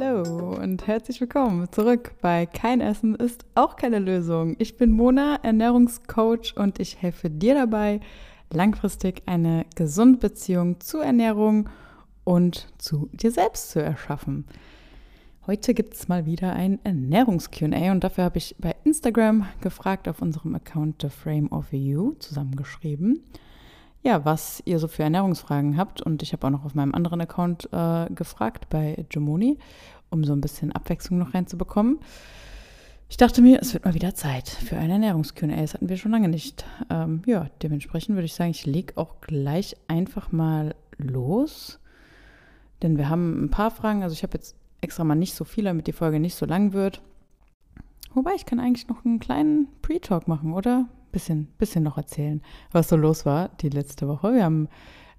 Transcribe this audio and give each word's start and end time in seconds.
Hallo 0.00 0.54
und 0.54 0.86
herzlich 0.86 1.20
willkommen 1.20 1.70
zurück 1.72 2.12
bei 2.22 2.46
Kein 2.46 2.80
Essen 2.80 3.14
ist 3.16 3.44
auch 3.54 3.76
keine 3.76 3.98
Lösung. 3.98 4.56
Ich 4.58 4.76
bin 4.78 4.92
Mona, 4.92 5.38
Ernährungscoach 5.42 6.56
und 6.56 6.78
ich 6.78 7.02
helfe 7.02 7.28
dir 7.28 7.54
dabei, 7.54 8.00
langfristig 8.50 9.22
eine 9.26 9.66
gesunde 9.74 10.18
Beziehung 10.18 10.80
zu 10.80 11.00
Ernährung 11.00 11.68
und 12.24 12.68
zu 12.78 13.10
dir 13.12 13.30
selbst 13.30 13.70
zu 13.72 13.82
erschaffen. 13.82 14.46
Heute 15.46 15.74
gibt 15.74 15.94
es 15.94 16.08
mal 16.08 16.24
wieder 16.24 16.54
ein 16.54 16.78
Ernährungs-QA 16.82 17.90
und 17.90 18.02
dafür 18.02 18.24
habe 18.24 18.38
ich 18.38 18.56
bei 18.58 18.74
Instagram 18.84 19.48
gefragt 19.60 20.08
auf 20.08 20.22
unserem 20.22 20.54
Account 20.54 21.02
The 21.02 21.10
Frame 21.10 21.48
of 21.52 21.72
You 21.72 22.14
zusammengeschrieben 22.20 23.22
ja, 24.02 24.24
was 24.24 24.62
ihr 24.64 24.78
so 24.78 24.88
für 24.88 25.02
Ernährungsfragen 25.02 25.76
habt. 25.76 26.02
Und 26.02 26.22
ich 26.22 26.32
habe 26.32 26.46
auch 26.46 26.50
noch 26.50 26.64
auf 26.64 26.74
meinem 26.74 26.94
anderen 26.94 27.20
Account 27.20 27.68
äh, 27.72 28.06
gefragt 28.10 28.68
bei 28.70 29.04
Gemoni, 29.08 29.58
um 30.10 30.24
so 30.24 30.32
ein 30.32 30.40
bisschen 30.40 30.72
Abwechslung 30.72 31.18
noch 31.18 31.34
reinzubekommen. 31.34 31.98
Ich 33.10 33.16
dachte 33.16 33.42
mir, 33.42 33.60
es 33.60 33.74
wird 33.74 33.84
mal 33.84 33.94
wieder 33.94 34.14
Zeit 34.14 34.48
für 34.48 34.76
ein 34.76 34.88
Ernährungs-QA. 34.88 35.56
Das 35.56 35.74
hatten 35.74 35.88
wir 35.88 35.96
schon 35.96 36.12
lange 36.12 36.28
nicht. 36.28 36.64
Ähm, 36.88 37.22
ja, 37.26 37.48
dementsprechend 37.60 38.14
würde 38.14 38.26
ich 38.26 38.34
sagen, 38.34 38.52
ich 38.52 38.66
lege 38.66 38.96
auch 38.96 39.20
gleich 39.20 39.76
einfach 39.88 40.30
mal 40.30 40.76
los. 40.96 41.80
Denn 42.82 42.96
wir 42.96 43.08
haben 43.08 43.44
ein 43.44 43.50
paar 43.50 43.72
Fragen. 43.72 44.04
Also 44.04 44.12
ich 44.12 44.22
habe 44.22 44.34
jetzt 44.34 44.54
extra 44.80 45.04
mal 45.04 45.16
nicht 45.16 45.34
so 45.34 45.44
viele, 45.44 45.70
damit 45.70 45.88
die 45.88 45.92
Folge 45.92 46.20
nicht 46.20 46.36
so 46.36 46.46
lang 46.46 46.72
wird. 46.72 47.02
Wobei, 48.14 48.34
ich 48.34 48.46
kann 48.46 48.60
eigentlich 48.60 48.88
noch 48.88 49.04
einen 49.04 49.18
kleinen 49.20 49.68
Pre-Talk 49.82 50.26
machen, 50.26 50.52
oder? 50.52 50.86
Bisschen, 51.12 51.46
bisschen 51.58 51.82
noch 51.82 51.96
erzählen, 51.96 52.42
was 52.72 52.88
so 52.88 52.96
los 52.96 53.26
war 53.26 53.50
die 53.60 53.68
letzte 53.68 54.08
Woche. 54.08 54.34
Wir 54.34 54.44
haben, 54.44 54.68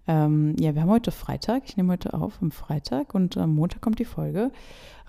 ähm, 0.07 0.55
ja, 0.59 0.75
wir 0.75 0.81
haben 0.81 0.89
heute 0.89 1.11
Freitag. 1.11 1.63
Ich 1.65 1.77
nehme 1.77 1.93
heute 1.93 2.13
auf 2.13 2.41
am 2.41 2.51
Freitag 2.51 3.13
und 3.13 3.37
am 3.37 3.55
Montag 3.55 3.81
kommt 3.81 3.99
die 3.99 4.05
Folge 4.05 4.51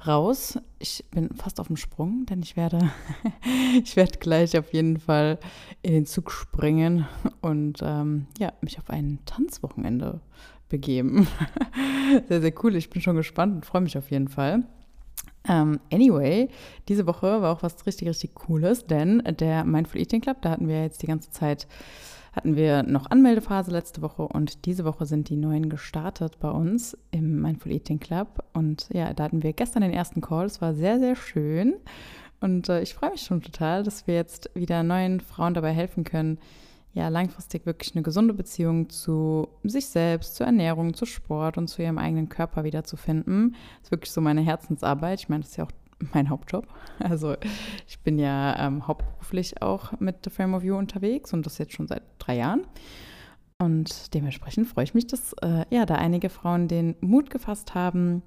raus. 0.06 0.58
Ich 0.78 1.04
bin 1.10 1.30
fast 1.34 1.60
auf 1.60 1.68
dem 1.68 1.76
Sprung, 1.76 2.26
denn 2.26 2.42
ich 2.42 2.56
werde, 2.56 2.90
ich 3.84 3.96
werde 3.96 4.18
gleich 4.18 4.58
auf 4.58 4.72
jeden 4.72 4.98
Fall 4.98 5.38
in 5.82 5.92
den 5.92 6.06
Zug 6.06 6.30
springen 6.30 7.06
und 7.40 7.80
ähm, 7.82 8.26
ja, 8.38 8.52
mich 8.60 8.78
auf 8.78 8.90
ein 8.90 9.18
Tanzwochenende 9.26 10.20
begeben. 10.68 11.28
sehr, 12.28 12.40
sehr 12.40 12.54
cool. 12.62 12.76
Ich 12.76 12.90
bin 12.90 13.02
schon 13.02 13.16
gespannt 13.16 13.54
und 13.54 13.66
freue 13.66 13.82
mich 13.82 13.96
auf 13.96 14.10
jeden 14.10 14.28
Fall. 14.28 14.64
Um, 15.48 15.54
ähm, 15.54 15.80
anyway, 15.92 16.48
diese 16.88 17.06
Woche 17.06 17.42
war 17.42 17.52
auch 17.52 17.62
was 17.62 17.84
richtig, 17.84 18.08
richtig 18.08 18.34
Cooles, 18.34 18.86
denn 18.86 19.22
der 19.40 19.64
Mindful 19.64 20.00
Eating 20.00 20.20
Club, 20.20 20.36
da 20.42 20.50
hatten 20.50 20.68
wir 20.68 20.82
jetzt 20.82 21.02
die 21.02 21.08
ganze 21.08 21.30
Zeit, 21.30 21.66
hatten 22.32 22.54
wir 22.54 22.84
noch 22.84 23.10
Anmeldephase 23.10 23.72
letzte 23.72 24.02
Woche 24.02 24.22
und 24.22 24.66
diese 24.66 24.84
Woche 24.84 25.04
sind 25.04 25.28
die 25.28 25.36
neuen 25.36 25.68
gestartet 25.68 26.38
bei 26.38 26.50
uns 26.50 26.96
im 27.10 27.42
Mindful 27.42 27.72
Eating 27.72 27.98
Club. 27.98 28.44
Und 28.52 28.88
ja, 28.92 29.12
da 29.12 29.24
hatten 29.24 29.42
wir 29.42 29.52
gestern 29.52 29.82
den 29.82 29.92
ersten 29.92 30.20
Call, 30.20 30.46
es 30.46 30.60
war 30.60 30.74
sehr, 30.74 31.00
sehr 31.00 31.16
schön. 31.16 31.74
Und 32.40 32.68
äh, 32.68 32.80
ich 32.82 32.94
freue 32.94 33.10
mich 33.10 33.22
schon 33.22 33.42
total, 33.42 33.82
dass 33.82 34.06
wir 34.06 34.14
jetzt 34.14 34.50
wieder 34.54 34.82
neuen 34.82 35.20
Frauen 35.20 35.54
dabei 35.54 35.72
helfen 35.72 36.04
können, 36.04 36.38
ja, 36.94 37.08
langfristig 37.08 37.64
wirklich 37.64 37.94
eine 37.94 38.02
gesunde 38.02 38.34
Beziehung 38.34 38.90
zu 38.90 39.48
sich 39.64 39.86
selbst, 39.86 40.36
zur 40.36 40.46
Ernährung, 40.46 40.92
zu 40.92 41.06
Sport 41.06 41.56
und 41.56 41.68
zu 41.68 41.82
ihrem 41.82 41.98
eigenen 41.98 42.28
Körper 42.28 42.64
wiederzufinden. 42.64 43.52
Das 43.78 43.84
ist 43.84 43.90
wirklich 43.90 44.10
so 44.10 44.20
meine 44.20 44.42
Herzensarbeit. 44.42 45.20
Ich 45.20 45.28
meine, 45.28 45.42
das 45.42 45.50
ist 45.50 45.56
ja 45.56 45.64
auch 45.64 45.70
mein 46.12 46.28
Hauptjob. 46.28 46.66
Also 46.98 47.34
ich 47.86 47.98
bin 48.00 48.18
ja 48.18 48.58
ähm, 48.58 48.86
hauptberuflich 48.86 49.62
auch 49.62 49.98
mit 50.00 50.16
The 50.24 50.30
Frame 50.30 50.54
of 50.54 50.64
You 50.64 50.76
unterwegs 50.76 51.32
und 51.32 51.46
das 51.46 51.58
jetzt 51.58 51.72
schon 51.72 51.88
seit 51.88 52.02
drei 52.18 52.36
Jahren. 52.36 52.66
Und 53.58 54.12
dementsprechend 54.12 54.66
freue 54.66 54.84
ich 54.84 54.94
mich, 54.94 55.06
dass 55.06 55.34
äh, 55.34 55.64
ja, 55.70 55.86
da 55.86 55.94
einige 55.94 56.28
Frauen 56.28 56.68
den 56.68 56.96
Mut 57.00 57.30
gefasst 57.30 57.74
haben, 57.74 58.22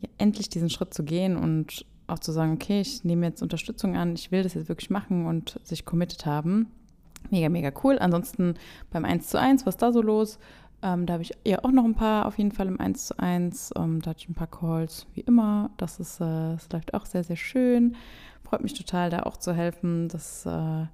ja, 0.00 0.08
endlich 0.18 0.48
diesen 0.48 0.70
Schritt 0.70 0.94
zu 0.94 1.04
gehen 1.04 1.36
und 1.36 1.84
auch 2.06 2.20
zu 2.20 2.32
sagen, 2.32 2.52
okay, 2.52 2.80
ich 2.80 3.04
nehme 3.04 3.26
jetzt 3.26 3.42
Unterstützung 3.42 3.96
an, 3.96 4.14
ich 4.14 4.30
will 4.30 4.42
das 4.42 4.54
jetzt 4.54 4.68
wirklich 4.68 4.90
machen 4.90 5.26
und 5.26 5.60
sich 5.64 5.84
committed 5.84 6.26
haben. 6.26 6.68
Mega, 7.30 7.48
mega 7.48 7.72
cool. 7.82 7.98
Ansonsten 7.98 8.54
beim 8.90 9.04
1 9.04 9.28
zu 9.28 9.38
1, 9.38 9.66
was 9.66 9.76
da 9.76 9.92
so 9.92 10.02
los? 10.02 10.38
Ähm, 10.82 11.06
da 11.06 11.14
habe 11.14 11.22
ich 11.22 11.32
ja 11.46 11.64
auch 11.64 11.70
noch 11.70 11.84
ein 11.84 11.94
paar 11.94 12.26
auf 12.26 12.38
jeden 12.38 12.52
Fall 12.52 12.66
im 12.66 12.80
1 12.80 13.06
zu 13.06 13.18
1. 13.18 13.72
Ähm, 13.76 14.02
da 14.02 14.10
hatte 14.10 14.20
ich 14.20 14.28
ein 14.28 14.34
paar 14.34 14.48
Calls, 14.50 15.06
wie 15.14 15.20
immer. 15.20 15.70
Das, 15.76 16.00
ist, 16.00 16.20
äh, 16.20 16.54
das 16.54 16.68
läuft 16.72 16.94
auch 16.94 17.06
sehr, 17.06 17.22
sehr 17.24 17.36
schön. 17.36 17.96
Freut 18.42 18.62
mich 18.62 18.74
total, 18.74 19.08
da 19.08 19.20
auch 19.20 19.36
zu 19.36 19.54
helfen. 19.54 20.08
Das 20.08 20.44
äh, 20.44 20.86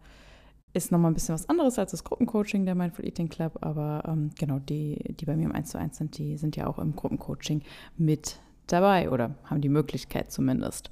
ist 0.74 0.92
nochmal 0.92 1.10
ein 1.10 1.14
bisschen 1.14 1.34
was 1.34 1.48
anderes 1.48 1.78
als 1.78 1.92
das 1.92 2.04
Gruppencoaching 2.04 2.66
der 2.66 2.74
Mindful 2.74 3.06
Eating 3.06 3.30
Club. 3.30 3.58
Aber 3.62 4.02
ähm, 4.06 4.30
genau, 4.38 4.58
die, 4.58 5.14
die 5.14 5.24
bei 5.24 5.36
mir 5.36 5.46
im 5.46 5.54
1 5.54 5.70
zu 5.70 5.78
1 5.78 5.96
sind, 5.96 6.18
die 6.18 6.36
sind 6.36 6.56
ja 6.56 6.66
auch 6.66 6.78
im 6.78 6.94
Gruppencoaching 6.94 7.62
mit 7.96 8.38
dabei 8.66 9.10
oder 9.10 9.34
haben 9.44 9.62
die 9.62 9.70
Möglichkeit 9.70 10.30
zumindest. 10.30 10.90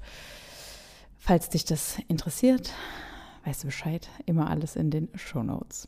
Falls 1.19 1.49
dich 1.49 1.65
das 1.65 1.99
interessiert, 2.07 2.73
weißt 3.47 3.63
du 3.63 3.67
Bescheid, 3.67 4.09
immer 4.25 4.49
alles 4.49 4.75
in 4.75 4.91
den 4.91 5.07
Show 5.15 5.41
Notes. 5.41 5.87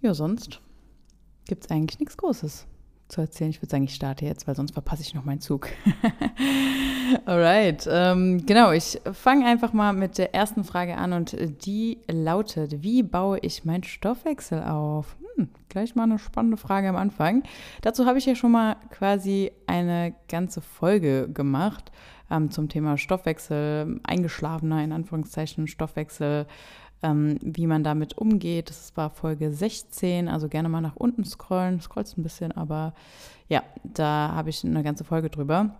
Ja, 0.00 0.14
sonst 0.14 0.60
gibt 1.46 1.64
es 1.64 1.70
eigentlich 1.70 2.00
nichts 2.00 2.16
Großes 2.16 2.66
zu 3.06 3.20
erzählen. 3.20 3.50
Ich 3.50 3.62
würde 3.62 3.70
sagen, 3.70 3.84
ich 3.84 3.94
starte 3.94 4.24
jetzt, 4.24 4.48
weil 4.48 4.56
sonst 4.56 4.72
verpasse 4.72 5.02
ich 5.02 5.14
noch 5.14 5.24
meinen 5.24 5.40
Zug. 5.40 5.68
Alright, 7.24 7.88
ähm, 7.88 8.44
genau, 8.46 8.72
ich 8.72 9.00
fange 9.12 9.46
einfach 9.46 9.72
mal 9.72 9.92
mit 9.92 10.18
der 10.18 10.34
ersten 10.34 10.64
Frage 10.64 10.96
an 10.96 11.12
und 11.12 11.36
die 11.64 11.98
lautet, 12.10 12.82
wie 12.82 13.04
baue 13.04 13.38
ich 13.38 13.64
meinen 13.64 13.84
Stoffwechsel 13.84 14.64
auf? 14.64 15.16
Hm, 15.36 15.50
gleich 15.68 15.94
mal 15.94 16.04
eine 16.04 16.18
spannende 16.18 16.56
Frage 16.56 16.88
am 16.88 16.96
Anfang. 16.96 17.44
Dazu 17.82 18.06
habe 18.06 18.18
ich 18.18 18.26
ja 18.26 18.34
schon 18.34 18.50
mal 18.50 18.76
quasi 18.90 19.52
eine 19.68 20.14
ganze 20.28 20.60
Folge 20.60 21.28
gemacht 21.28 21.92
ähm, 22.32 22.50
zum 22.50 22.68
Thema 22.68 22.96
Stoffwechsel, 22.96 24.00
eingeschlafener 24.02 24.82
in 24.82 24.92
Anführungszeichen 24.92 25.68
Stoffwechsel, 25.68 26.46
ähm, 27.02 27.38
wie 27.42 27.66
man 27.66 27.84
damit 27.84 28.16
umgeht. 28.16 28.70
Das 28.70 28.96
war 28.96 29.10
Folge 29.10 29.52
16, 29.52 30.28
also 30.28 30.48
gerne 30.48 30.68
mal 30.68 30.80
nach 30.80 30.96
unten 30.96 31.24
scrollen, 31.24 31.80
scrollst 31.80 32.16
ein 32.16 32.22
bisschen, 32.22 32.52
aber 32.52 32.94
ja, 33.48 33.62
da 33.84 34.32
habe 34.34 34.50
ich 34.50 34.64
eine 34.64 34.82
ganze 34.82 35.04
Folge 35.04 35.30
drüber. 35.30 35.74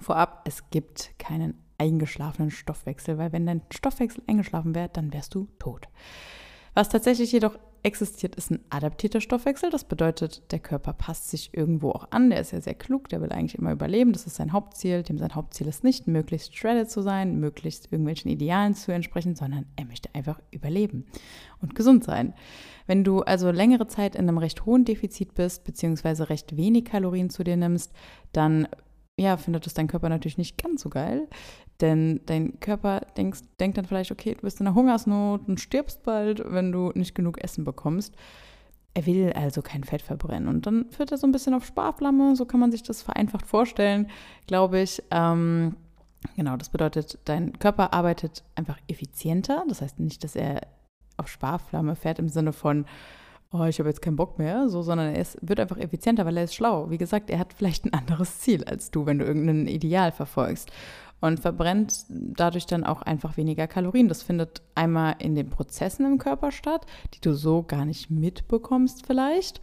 Vorab, 0.00 0.42
es 0.46 0.70
gibt 0.70 1.18
keinen 1.18 1.54
eingeschlafenen 1.78 2.50
Stoffwechsel, 2.50 3.18
weil 3.18 3.32
wenn 3.32 3.46
dein 3.46 3.62
Stoffwechsel 3.70 4.22
eingeschlafen 4.26 4.74
wäre, 4.74 4.88
dann 4.92 5.12
wärst 5.12 5.34
du 5.34 5.48
tot. 5.58 5.88
Was 6.74 6.88
tatsächlich 6.88 7.32
jedoch 7.32 7.58
existiert, 7.84 8.36
ist 8.36 8.50
ein 8.50 8.60
adaptierter 8.70 9.20
Stoffwechsel. 9.20 9.70
Das 9.70 9.84
bedeutet, 9.84 10.52
der 10.52 10.60
Körper 10.60 10.92
passt 10.92 11.30
sich 11.30 11.52
irgendwo 11.52 11.90
auch 11.90 12.10
an. 12.10 12.30
Der 12.30 12.40
ist 12.40 12.52
ja 12.52 12.60
sehr 12.60 12.74
klug, 12.74 13.08
der 13.08 13.20
will 13.20 13.32
eigentlich 13.32 13.56
immer 13.56 13.72
überleben. 13.72 14.12
Das 14.12 14.26
ist 14.26 14.36
sein 14.36 14.52
Hauptziel. 14.52 15.02
Dem 15.02 15.18
sein 15.18 15.34
Hauptziel 15.34 15.66
ist 15.66 15.82
nicht, 15.82 16.06
möglichst 16.06 16.56
shredded 16.56 16.90
zu 16.90 17.02
sein, 17.02 17.40
möglichst 17.40 17.92
irgendwelchen 17.92 18.30
Idealen 18.30 18.74
zu 18.74 18.92
entsprechen, 18.92 19.34
sondern 19.34 19.66
er 19.76 19.86
möchte 19.86 20.14
einfach 20.14 20.40
überleben 20.52 21.06
und 21.60 21.74
gesund 21.74 22.04
sein. 22.04 22.34
Wenn 22.86 23.04
du 23.04 23.20
also 23.22 23.50
längere 23.50 23.88
Zeit 23.88 24.14
in 24.14 24.28
einem 24.28 24.38
recht 24.38 24.64
hohen 24.64 24.84
Defizit 24.84 25.34
bist, 25.34 25.64
beziehungsweise 25.64 26.28
recht 26.28 26.56
wenig 26.56 26.84
Kalorien 26.84 27.30
zu 27.30 27.42
dir 27.42 27.56
nimmst, 27.56 27.92
dann 28.32 28.68
ja, 29.18 29.36
findet 29.36 29.66
es 29.66 29.74
dein 29.74 29.88
Körper 29.88 30.08
natürlich 30.08 30.38
nicht 30.38 30.56
ganz 30.62 30.82
so 30.82 30.88
geil. 30.88 31.28
Denn 31.82 32.20
dein 32.26 32.60
Körper 32.60 33.00
denkst, 33.16 33.40
denkt 33.58 33.76
dann 33.76 33.84
vielleicht, 33.84 34.12
okay, 34.12 34.34
du 34.34 34.42
bist 34.42 34.60
in 34.60 34.66
einer 34.66 34.76
Hungersnot 34.76 35.48
und 35.48 35.60
stirbst 35.60 36.04
bald, 36.04 36.42
wenn 36.46 36.70
du 36.70 36.92
nicht 36.94 37.14
genug 37.14 37.42
Essen 37.42 37.64
bekommst. 37.64 38.14
Er 38.94 39.04
will 39.04 39.32
also 39.32 39.62
kein 39.62 39.82
Fett 39.82 40.00
verbrennen. 40.00 40.48
Und 40.48 40.66
dann 40.66 40.90
führt 40.90 41.10
er 41.10 41.18
so 41.18 41.26
ein 41.26 41.32
bisschen 41.32 41.54
auf 41.54 41.66
Sparflamme. 41.66 42.36
So 42.36 42.44
kann 42.44 42.60
man 42.60 42.70
sich 42.70 42.84
das 42.84 43.02
vereinfacht 43.02 43.46
vorstellen, 43.46 44.08
glaube 44.46 44.80
ich. 44.80 45.02
Ähm, 45.10 45.74
genau, 46.36 46.56
das 46.56 46.68
bedeutet, 46.68 47.18
dein 47.24 47.58
Körper 47.58 47.92
arbeitet 47.92 48.44
einfach 48.54 48.78
effizienter. 48.86 49.64
Das 49.68 49.82
heißt 49.82 49.98
nicht, 49.98 50.22
dass 50.22 50.36
er 50.36 50.60
auf 51.16 51.26
Sparflamme 51.28 51.96
fährt 51.96 52.20
im 52.20 52.28
Sinne 52.28 52.52
von, 52.52 52.86
oh, 53.52 53.64
ich 53.64 53.78
habe 53.78 53.88
jetzt 53.88 54.02
keinen 54.02 54.16
Bock 54.16 54.38
mehr, 54.38 54.68
so, 54.68 54.82
sondern 54.82 55.14
er 55.14 55.20
ist, 55.20 55.38
wird 55.42 55.60
einfach 55.60 55.78
effizienter, 55.78 56.24
weil 56.24 56.36
er 56.36 56.44
ist 56.44 56.54
schlau. 56.54 56.90
Wie 56.90 56.98
gesagt, 56.98 57.30
er 57.30 57.38
hat 57.38 57.52
vielleicht 57.52 57.84
ein 57.84 57.92
anderes 57.92 58.40
Ziel 58.40 58.64
als 58.64 58.90
du, 58.90 59.06
wenn 59.06 59.18
du 59.18 59.24
irgendein 59.24 59.66
Ideal 59.66 60.12
verfolgst 60.12 60.70
und 61.20 61.38
verbrennt 61.38 62.04
dadurch 62.08 62.66
dann 62.66 62.84
auch 62.84 63.02
einfach 63.02 63.36
weniger 63.36 63.66
Kalorien. 63.66 64.08
Das 64.08 64.22
findet 64.22 64.62
einmal 64.74 65.14
in 65.18 65.34
den 65.34 65.50
Prozessen 65.50 66.04
im 66.04 66.18
Körper 66.18 66.50
statt, 66.50 66.86
die 67.14 67.20
du 67.20 67.34
so 67.34 67.62
gar 67.62 67.84
nicht 67.84 68.10
mitbekommst 68.10 69.06
vielleicht. 69.06 69.60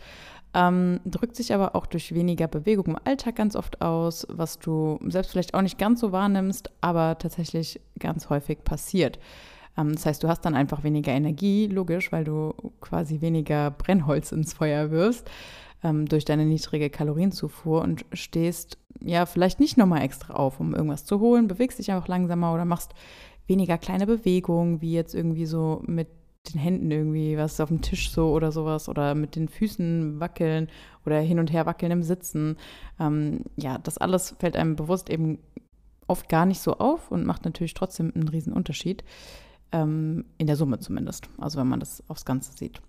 Ähm, 0.53 0.99
drückt 1.05 1.35
sich 1.35 1.53
aber 1.53 1.75
auch 1.75 1.85
durch 1.85 2.15
weniger 2.15 2.47
Bewegung 2.47 2.85
im 2.85 2.97
Alltag 3.03 3.35
ganz 3.35 3.55
oft 3.55 3.81
aus, 3.81 4.25
was 4.29 4.57
du 4.57 4.99
selbst 5.07 5.31
vielleicht 5.31 5.53
auch 5.53 5.61
nicht 5.61 5.77
ganz 5.77 5.99
so 5.99 6.11
wahrnimmst, 6.11 6.71
aber 6.81 7.17
tatsächlich 7.19 7.79
ganz 7.99 8.29
häufig 8.29 8.63
passiert. 8.63 9.19
Ähm, 9.77 9.93
das 9.93 10.05
heißt, 10.05 10.23
du 10.23 10.27
hast 10.27 10.41
dann 10.41 10.55
einfach 10.55 10.83
weniger 10.83 11.11
Energie, 11.11 11.67
logisch, 11.67 12.11
weil 12.11 12.23
du 12.23 12.53
quasi 12.81 13.21
weniger 13.21 13.71
Brennholz 13.71 14.31
ins 14.31 14.53
Feuer 14.53 14.91
wirfst 14.91 15.29
ähm, 15.83 16.07
durch 16.07 16.25
deine 16.25 16.45
niedrige 16.45 16.89
Kalorienzufuhr 16.89 17.81
und 17.81 18.05
stehst 18.13 18.77
ja 19.01 19.25
vielleicht 19.25 19.59
nicht 19.59 19.77
nochmal 19.77 20.01
extra 20.01 20.33
auf, 20.33 20.59
um 20.59 20.75
irgendwas 20.75 21.05
zu 21.05 21.19
holen, 21.19 21.47
bewegst 21.47 21.79
dich 21.79 21.91
einfach 21.91 22.07
langsamer 22.07 22.53
oder 22.53 22.65
machst 22.65 22.93
weniger 23.47 23.77
kleine 23.77 24.05
Bewegungen, 24.05 24.81
wie 24.81 24.93
jetzt 24.93 25.15
irgendwie 25.15 25.45
so 25.45 25.81
mit 25.85 26.07
den 26.53 26.59
Händen 26.59 26.89
irgendwie 26.89 27.37
was 27.37 27.59
auf 27.59 27.69
dem 27.69 27.81
Tisch 27.81 28.11
so 28.11 28.31
oder 28.31 28.51
sowas 28.51 28.89
oder 28.89 29.15
mit 29.15 29.35
den 29.35 29.49
Füßen 29.49 30.19
wackeln 30.19 30.67
oder 31.05 31.19
hin 31.19 31.39
und 31.39 31.51
her 31.51 31.65
wackeln 31.65 31.91
im 31.91 32.03
Sitzen. 32.03 32.57
Ähm, 32.99 33.41
ja, 33.57 33.77
das 33.77 33.97
alles 33.97 34.35
fällt 34.39 34.55
einem 34.55 34.75
bewusst 34.75 35.09
eben 35.09 35.39
oft 36.07 36.27
gar 36.29 36.45
nicht 36.45 36.59
so 36.59 36.77
auf 36.77 37.11
und 37.11 37.25
macht 37.25 37.45
natürlich 37.45 37.73
trotzdem 37.73 38.11
einen 38.15 38.27
riesen 38.27 38.53
Unterschied. 38.53 39.03
Ähm, 39.71 40.25
in 40.37 40.47
der 40.47 40.55
Summe 40.55 40.79
zumindest. 40.79 41.29
Also 41.37 41.59
wenn 41.59 41.67
man 41.67 41.79
das 41.79 42.03
aufs 42.07 42.25
Ganze 42.25 42.57
sieht. 42.57 42.81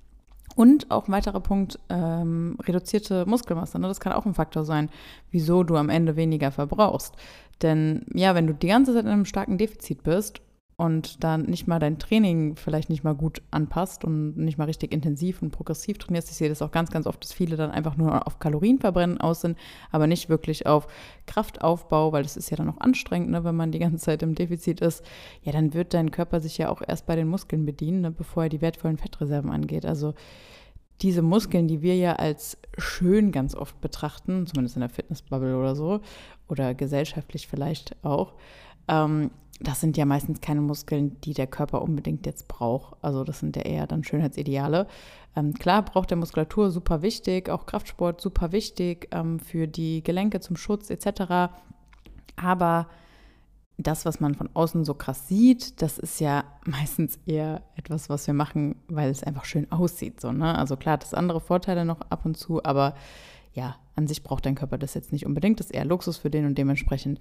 Und 0.56 0.91
auch 0.91 1.06
ein 1.06 1.12
weiterer 1.12 1.41
Punkt, 1.41 1.79
ähm, 1.88 2.56
reduzierte 2.62 3.25
Muskelmasse. 3.27 3.79
Ne? 3.79 3.87
Das 3.87 4.00
kann 4.00 4.12
auch 4.12 4.27
ein 4.27 4.35
Faktor 4.35 4.65
sein, 4.65 4.91
wieso 5.31 5.62
du 5.62 5.77
am 5.77 5.88
Ende 5.88 6.17
weniger 6.17 6.50
verbrauchst. 6.50 7.15
Denn 7.62 8.05
ja, 8.15 8.35
wenn 8.35 8.47
du 8.47 8.55
die 8.55 8.69
ganze 8.69 8.93
Zeit 8.94 9.05
in 9.05 9.11
einem 9.11 9.27
starken 9.27 9.59
Defizit 9.59 10.03
bist 10.03 10.41
und 10.81 11.23
dann 11.23 11.43
nicht 11.43 11.67
mal 11.67 11.79
dein 11.79 11.99
Training 11.99 12.56
vielleicht 12.56 12.88
nicht 12.88 13.05
mal 13.05 13.15
gut 13.15 13.43
anpasst 13.50 14.03
und 14.03 14.38
nicht 14.38 14.56
mal 14.56 14.65
richtig 14.65 14.94
intensiv 14.94 15.43
und 15.43 15.50
progressiv 15.50 15.99
trainierst. 15.99 16.31
Ich 16.31 16.38
sehe 16.38 16.49
das 16.49 16.62
auch 16.62 16.71
ganz, 16.71 16.91
ganz 16.91 17.06
oft, 17.06 17.23
dass 17.23 17.35
viele 17.35 17.56
dann 17.56 17.71
einfach 17.71 17.99
nur 17.99 18.27
auf 18.27 18.38
Kalorienverbrennen 18.38 19.21
aus 19.21 19.43
sind, 19.43 19.59
aber 19.91 20.06
nicht 20.06 20.31
wirklich 20.31 20.65
auf 20.65 20.88
Kraftaufbau, 21.27 22.12
weil 22.12 22.23
das 22.23 22.38
ist 22.38 22.49
ja 22.49 22.56
dann 22.56 22.71
auch 22.71 22.81
anstrengend, 22.81 23.29
ne, 23.29 23.44
wenn 23.44 23.56
man 23.56 23.73
die 23.73 23.79
ganze 23.79 23.99
Zeit 23.99 24.23
im 24.23 24.35
Defizit 24.35 24.81
ist. 24.81 25.05
Ja, 25.43 25.53
dann 25.53 25.75
wird 25.75 25.93
dein 25.93 26.12
Körper 26.12 26.41
sich 26.41 26.56
ja 26.56 26.71
auch 26.71 26.81
erst 26.81 27.05
bei 27.05 27.15
den 27.15 27.29
Muskeln 27.29 27.67
bedienen, 27.67 28.00
ne, 28.00 28.11
bevor 28.11 28.44
er 28.44 28.49
die 28.49 28.62
wertvollen 28.62 28.97
Fettreserven 28.97 29.50
angeht. 29.50 29.85
Also 29.85 30.15
diese 31.03 31.21
Muskeln, 31.21 31.69
die 31.69 31.82
wir 31.82 31.97
ja 31.97 32.15
als 32.15 32.56
schön 32.79 33.32
ganz 33.32 33.55
oft 33.55 33.79
betrachten, 33.82 34.47
zumindest 34.47 34.77
in 34.77 34.81
der 34.81 34.88
Fitnessbubble 34.88 35.59
oder 35.59 35.77
so, 35.77 36.00
oder 36.49 36.73
gesellschaftlich 36.73 37.49
vielleicht 37.49 38.03
auch, 38.03 38.32
ähm, 38.88 39.31
das 39.60 39.80
sind 39.80 39.96
ja 39.96 40.06
meistens 40.06 40.40
keine 40.40 40.62
Muskeln, 40.62 41.20
die 41.20 41.34
der 41.34 41.46
Körper 41.46 41.82
unbedingt 41.82 42.24
jetzt 42.26 42.48
braucht. 42.48 42.96
Also 43.02 43.24
das 43.24 43.40
sind 43.40 43.56
ja 43.56 43.62
eher 43.62 43.86
dann 43.86 44.02
Schönheitsideale. 44.02 44.86
Ähm, 45.36 45.54
klar 45.54 45.84
braucht 45.84 46.10
der 46.10 46.16
Muskulatur 46.16 46.70
super 46.70 47.02
wichtig, 47.02 47.50
auch 47.50 47.66
Kraftsport 47.66 48.20
super 48.20 48.52
wichtig 48.52 49.08
ähm, 49.12 49.38
für 49.38 49.68
die 49.68 50.02
Gelenke 50.02 50.40
zum 50.40 50.56
Schutz 50.56 50.88
etc. 50.88 51.52
Aber 52.36 52.88
das, 53.76 54.04
was 54.04 54.20
man 54.20 54.34
von 54.34 54.48
außen 54.54 54.84
so 54.84 54.94
krass 54.94 55.28
sieht, 55.28 55.82
das 55.82 55.98
ist 55.98 56.20
ja 56.20 56.44
meistens 56.64 57.18
eher 57.26 57.62
etwas, 57.76 58.08
was 58.08 58.26
wir 58.26 58.34
machen, 58.34 58.76
weil 58.88 59.10
es 59.10 59.22
einfach 59.22 59.44
schön 59.44 59.70
aussieht. 59.70 60.20
So, 60.20 60.32
ne? 60.32 60.56
Also 60.56 60.76
klar 60.76 60.96
das 60.96 61.12
andere 61.12 61.40
Vorteile 61.40 61.84
noch 61.84 62.00
ab 62.08 62.24
und 62.24 62.36
zu, 62.36 62.64
aber 62.64 62.94
ja, 63.52 63.76
an 63.97 64.06
sich 64.06 64.23
braucht 64.23 64.47
dein 64.47 64.55
Körper 64.55 64.79
das 64.79 64.94
jetzt 64.94 65.12
nicht 65.12 65.26
unbedingt, 65.26 65.61
das 65.61 65.67
ist 65.67 65.75
eher 65.75 65.85
Luxus 65.85 66.17
für 66.17 66.31
den 66.31 66.47
und 66.47 66.56
dementsprechend 66.56 67.19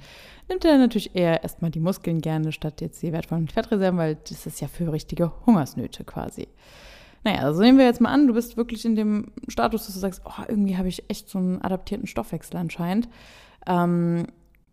nimmt 0.47 0.63
er 0.63 0.77
natürlich 0.77 1.15
eher 1.15 1.43
erstmal 1.43 1.71
die 1.71 1.79
Muskeln 1.79 2.21
gerne 2.21 2.51
statt 2.51 2.81
jetzt 2.81 3.01
die 3.01 3.11
wertvollen 3.11 3.47
Fettreserven, 3.47 3.97
weil 3.97 4.15
das 4.15 4.45
ist 4.45 4.61
ja 4.61 4.67
für 4.67 4.91
richtige 4.91 5.31
Hungersnöte 5.45 6.03
quasi. 6.03 6.47
Naja, 7.23 7.39
also 7.39 7.61
nehmen 7.61 7.77
wir 7.77 7.85
jetzt 7.85 7.99
mal 7.99 8.13
an, 8.13 8.27
du 8.27 8.33
bist 8.33 8.55
wirklich 8.55 8.85
in 8.85 8.95
dem 8.95 9.31
Status, 9.47 9.85
dass 9.85 9.93
du 9.93 9.99
sagst, 9.99 10.21
oh, 10.25 10.43
irgendwie 10.47 10.77
habe 10.77 10.87
ich 10.87 11.09
echt 11.09 11.29
so 11.29 11.37
einen 11.37 11.61
adaptierten 11.61 12.07
Stoffwechsel 12.07 12.57
anscheinend. 12.57 13.09
Ähm, 13.67 14.27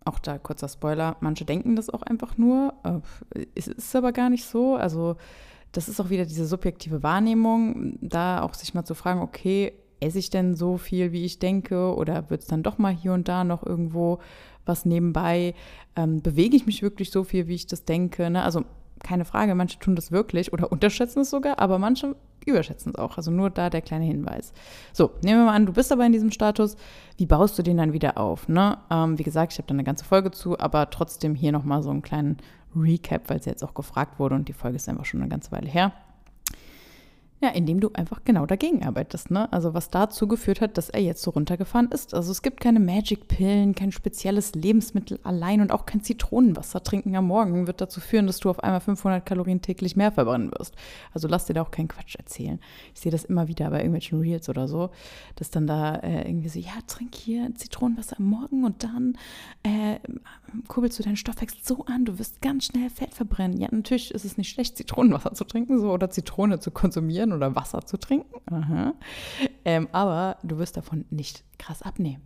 auch 0.05 0.19
da 0.19 0.37
kurzer 0.37 0.69
Spoiler, 0.69 1.17
manche 1.19 1.43
denken 1.43 1.75
das 1.75 1.89
auch 1.89 2.03
einfach 2.03 2.37
nur. 2.37 2.73
Äh, 2.83 3.45
es 3.55 3.67
ist 3.67 3.95
aber 3.95 4.13
gar 4.13 4.29
nicht 4.29 4.45
so. 4.45 4.75
Also 4.75 5.17
das 5.73 5.89
ist 5.89 5.99
auch 5.99 6.09
wieder 6.09 6.25
diese 6.25 6.45
subjektive 6.45 7.03
Wahrnehmung, 7.03 7.97
da 8.01 8.41
auch 8.41 8.53
sich 8.53 8.73
mal 8.73 8.85
zu 8.85 8.95
fragen, 8.95 9.19
okay, 9.21 9.73
esse 9.99 10.19
ich 10.19 10.29
denn 10.29 10.55
so 10.55 10.77
viel, 10.77 11.11
wie 11.11 11.25
ich 11.25 11.39
denke? 11.39 11.95
Oder 11.95 12.29
wird 12.29 12.41
es 12.41 12.47
dann 12.47 12.63
doch 12.63 12.77
mal 12.77 12.93
hier 12.93 13.13
und 13.13 13.27
da 13.27 13.43
noch 13.43 13.65
irgendwo 13.65 14.19
was 14.65 14.85
nebenbei? 14.85 15.53
Ähm, 15.95 16.21
bewege 16.21 16.55
ich 16.55 16.65
mich 16.65 16.81
wirklich 16.81 17.11
so 17.11 17.23
viel, 17.23 17.47
wie 17.47 17.55
ich 17.55 17.67
das 17.67 17.85
denke? 17.85 18.29
Ne? 18.29 18.43
Also 18.43 18.63
keine 19.03 19.25
Frage, 19.25 19.55
manche 19.55 19.79
tun 19.79 19.95
das 19.95 20.11
wirklich 20.11 20.53
oder 20.53 20.71
unterschätzen 20.71 21.21
es 21.21 21.29
sogar, 21.29 21.59
aber 21.59 21.79
manche 21.79 22.15
überschätzen 22.45 22.93
es 22.93 22.99
auch. 22.99 23.17
Also 23.17 23.31
nur 23.31 23.49
da 23.49 23.69
der 23.69 23.81
kleine 23.81 24.05
Hinweis. 24.05 24.53
So, 24.93 25.11
nehmen 25.23 25.41
wir 25.41 25.45
mal 25.45 25.55
an, 25.55 25.65
du 25.65 25.73
bist 25.73 25.91
aber 25.91 26.05
in 26.05 26.13
diesem 26.13 26.31
Status. 26.31 26.77
Wie 27.17 27.25
baust 27.25 27.57
du 27.59 27.63
den 27.63 27.77
dann 27.77 27.93
wieder 27.93 28.17
auf? 28.17 28.47
Ne? 28.47 28.77
Ähm, 28.89 29.19
wie 29.19 29.23
gesagt, 29.23 29.53
ich 29.53 29.59
habe 29.59 29.67
da 29.67 29.73
eine 29.73 29.83
ganze 29.83 30.05
Folge 30.05 30.31
zu, 30.31 30.57
aber 30.59 30.89
trotzdem 30.89 31.35
hier 31.35 31.51
nochmal 31.51 31.83
so 31.83 31.89
einen 31.89 32.01
kleinen 32.01 32.37
Recap, 32.75 33.29
weil 33.29 33.39
es 33.39 33.45
jetzt 33.45 33.63
auch 33.63 33.73
gefragt 33.73 34.19
wurde 34.19 34.35
und 34.35 34.47
die 34.47 34.53
Folge 34.53 34.77
ist 34.77 34.87
einfach 34.87 35.05
schon 35.05 35.21
eine 35.21 35.29
ganze 35.29 35.51
Weile 35.51 35.67
her. 35.67 35.93
Ja, 37.39 37.49
indem 37.49 37.79
du 37.79 37.91
einfach 37.93 38.21
genau 38.25 38.47
dagegen 38.47 38.83
arbeitest. 38.83 39.29
Ne? 39.29 39.51
Also 39.53 39.75
was 39.75 39.91
dazu 39.91 40.27
geführt 40.27 40.59
hat, 40.59 40.75
dass 40.75 40.89
er 40.89 41.01
jetzt 41.01 41.21
so 41.21 41.29
runtergefahren 41.29 41.87
ist. 41.91 42.15
Also 42.15 42.31
es 42.31 42.41
gibt 42.41 42.59
keine 42.59 42.79
Magic-Pillen, 42.79 43.75
kein 43.75 43.91
spezielles 43.91 44.55
Lebensmittel 44.55 45.19
allein 45.23 45.61
und 45.61 45.71
auch 45.71 45.85
kein 45.85 46.01
Zitronenwasser 46.01 46.81
trinken 46.81 47.15
am 47.15 47.27
Morgen 47.27 47.67
wird 47.67 47.79
dazu 47.79 47.99
führen, 47.99 48.25
dass 48.25 48.39
du 48.39 48.49
auf 48.49 48.63
einmal 48.63 48.79
500 48.79 49.23
Kalorien 49.23 49.61
täglich 49.61 49.95
mehr 49.95 50.11
verbrennen 50.11 50.51
wirst. 50.57 50.75
Also 51.13 51.27
lass 51.27 51.45
dir 51.45 51.53
da 51.53 51.61
auch 51.61 51.69
keinen 51.69 51.89
Quatsch 51.89 52.15
erzählen. 52.15 52.59
Ich 52.95 53.01
sehe 53.01 53.11
das 53.11 53.23
immer 53.25 53.47
wieder 53.47 53.69
bei 53.69 53.77
irgendwelchen 53.77 54.19
Reels 54.19 54.49
oder 54.49 54.67
so, 54.67 54.89
dass 55.35 55.51
dann 55.51 55.67
da 55.67 55.93
äh, 55.97 56.27
irgendwie 56.27 56.49
so, 56.49 56.57
ja, 56.57 56.73
trink 56.87 57.13
hier 57.13 57.53
Zitronenwasser 57.53 58.17
am 58.17 58.25
Morgen 58.25 58.63
und 58.63 58.83
dann 58.83 59.15
äh, 59.61 59.99
kurbelst 60.67 60.97
du 60.97 61.03
deinen 61.03 61.17
Stoffwechsel 61.17 61.59
so 61.61 61.85
an, 61.85 62.05
du 62.05 62.17
wirst 62.17 62.41
ganz 62.41 62.65
schnell 62.65 62.89
Fett 62.89 63.13
verbrennen. 63.13 63.59
Ja, 63.59 63.67
natürlich 63.69 64.09
ist 64.09 64.25
es 64.25 64.37
nicht 64.37 64.49
schlecht, 64.49 64.75
Zitronenwasser 64.75 65.33
zu 65.33 65.43
trinken 65.43 65.79
so 65.79 65.91
oder 65.91 66.09
Zitrone 66.09 66.59
zu 66.59 66.71
konsumieren 66.71 67.26
konsumieren 67.27 67.33
oder 67.33 67.55
Wasser 67.55 67.85
zu 67.85 67.97
trinken. 67.97 68.41
Ähm, 69.65 69.89
aber 69.91 70.37
du 70.43 70.57
wirst 70.57 70.77
davon 70.77 71.05
nicht 71.09 71.43
krass 71.57 71.81
abnehmen. 71.81 72.23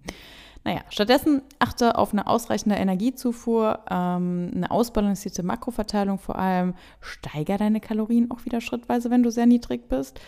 Naja, 0.63 0.81
stattdessen 0.89 1.41
achte 1.57 1.97
auf 1.97 2.13
eine 2.13 2.27
ausreichende 2.27 2.75
Energiezufuhr, 2.75 3.79
ähm, 3.89 4.51
eine 4.53 4.69
ausbalancierte 4.69 5.41
Makroverteilung 5.41 6.19
vor 6.19 6.37
allem, 6.37 6.75
steiger 6.99 7.57
deine 7.57 7.79
Kalorien 7.79 8.29
auch 8.29 8.45
wieder 8.45 8.61
schrittweise, 8.61 9.09
wenn 9.09 9.23
du 9.23 9.31
sehr 9.31 9.47
niedrig 9.47 9.89
bist. 9.89 10.19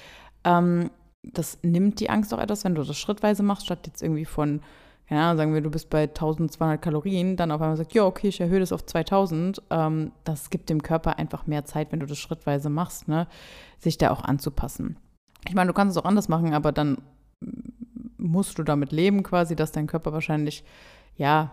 Ähm, 0.43 0.89
das 1.21 1.59
nimmt 1.61 1.99
die 1.99 2.09
Angst 2.09 2.33
auch 2.33 2.39
etwas, 2.39 2.63
wenn 2.63 2.73
du 2.73 2.83
das 2.83 2.97
schrittweise 2.97 3.43
machst, 3.43 3.67
statt 3.67 3.85
jetzt 3.85 4.01
irgendwie 4.01 4.25
von 4.25 4.61
Ahnung, 5.09 5.37
sagen 5.37 5.53
wir, 5.53 5.61
du 5.61 5.69
bist 5.69 5.89
bei 5.89 6.03
1200 6.03 6.81
Kalorien, 6.81 7.35
dann 7.35 7.51
auf 7.51 7.61
einmal 7.61 7.77
sagt, 7.77 7.93
ja, 7.93 8.05
okay, 8.05 8.29
ich 8.29 8.39
erhöhe 8.39 8.59
das 8.59 8.71
auf 8.71 8.85
2000. 8.85 9.61
Ähm, 9.69 10.11
das 10.23 10.49
gibt 10.49 10.69
dem 10.69 10.81
Körper 10.81 11.17
einfach 11.17 11.45
mehr 11.45 11.65
Zeit, 11.65 11.91
wenn 11.91 11.99
du 11.99 12.05
das 12.05 12.17
schrittweise 12.17 12.69
machst, 12.69 13.07
ne, 13.07 13.27
sich 13.79 13.97
da 13.97 14.11
auch 14.11 14.23
anzupassen. 14.23 14.97
Ich 15.47 15.55
meine, 15.55 15.67
du 15.67 15.73
kannst 15.73 15.97
es 15.97 16.01
auch 16.01 16.07
anders 16.07 16.29
machen, 16.29 16.53
aber 16.53 16.71
dann 16.71 16.97
musst 18.17 18.57
du 18.57 18.63
damit 18.63 18.91
leben 18.91 19.23
quasi, 19.23 19.55
dass 19.55 19.71
dein 19.71 19.87
Körper 19.87 20.13
wahrscheinlich, 20.13 20.63
ja, 21.17 21.51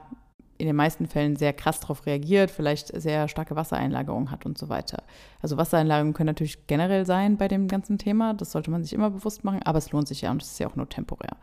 in 0.61 0.67
den 0.67 0.77
meisten 0.77 1.07
Fällen 1.07 1.37
sehr 1.37 1.55
krass 1.55 1.81
darauf 1.81 2.05
reagiert, 2.07 2.51
vielleicht 2.51 2.89
sehr 2.89 3.29
starke 3.29 3.57
Wassereinlagerungen 3.57 4.31
hat 4.31 4.45
und 4.45 4.59
so 4.59 4.69
weiter. 4.69 5.03
Also 5.41 5.57
Wassereinlagerungen 5.57 6.13
können 6.13 6.27
natürlich 6.27 6.67
generell 6.67 7.07
sein 7.07 7.39
bei 7.39 7.49
dem 7.49 7.67
ganzen 7.67 7.97
Thema, 7.97 8.35
das 8.35 8.53
sollte 8.53 8.71
man 8.71 8.83
sich 8.83 8.93
immer 8.93 9.11
bewusst 9.11 9.43
machen, 9.43 9.63
aber 9.65 9.79
es 9.79 9.91
lohnt 9.91 10.07
sich 10.07 10.21
ja 10.21 10.31
und 10.31 10.43
es 10.43 10.53
ist 10.53 10.61
ja 10.61 10.69
auch 10.69 10.77
nur 10.77 10.89
temporär. 10.89 11.37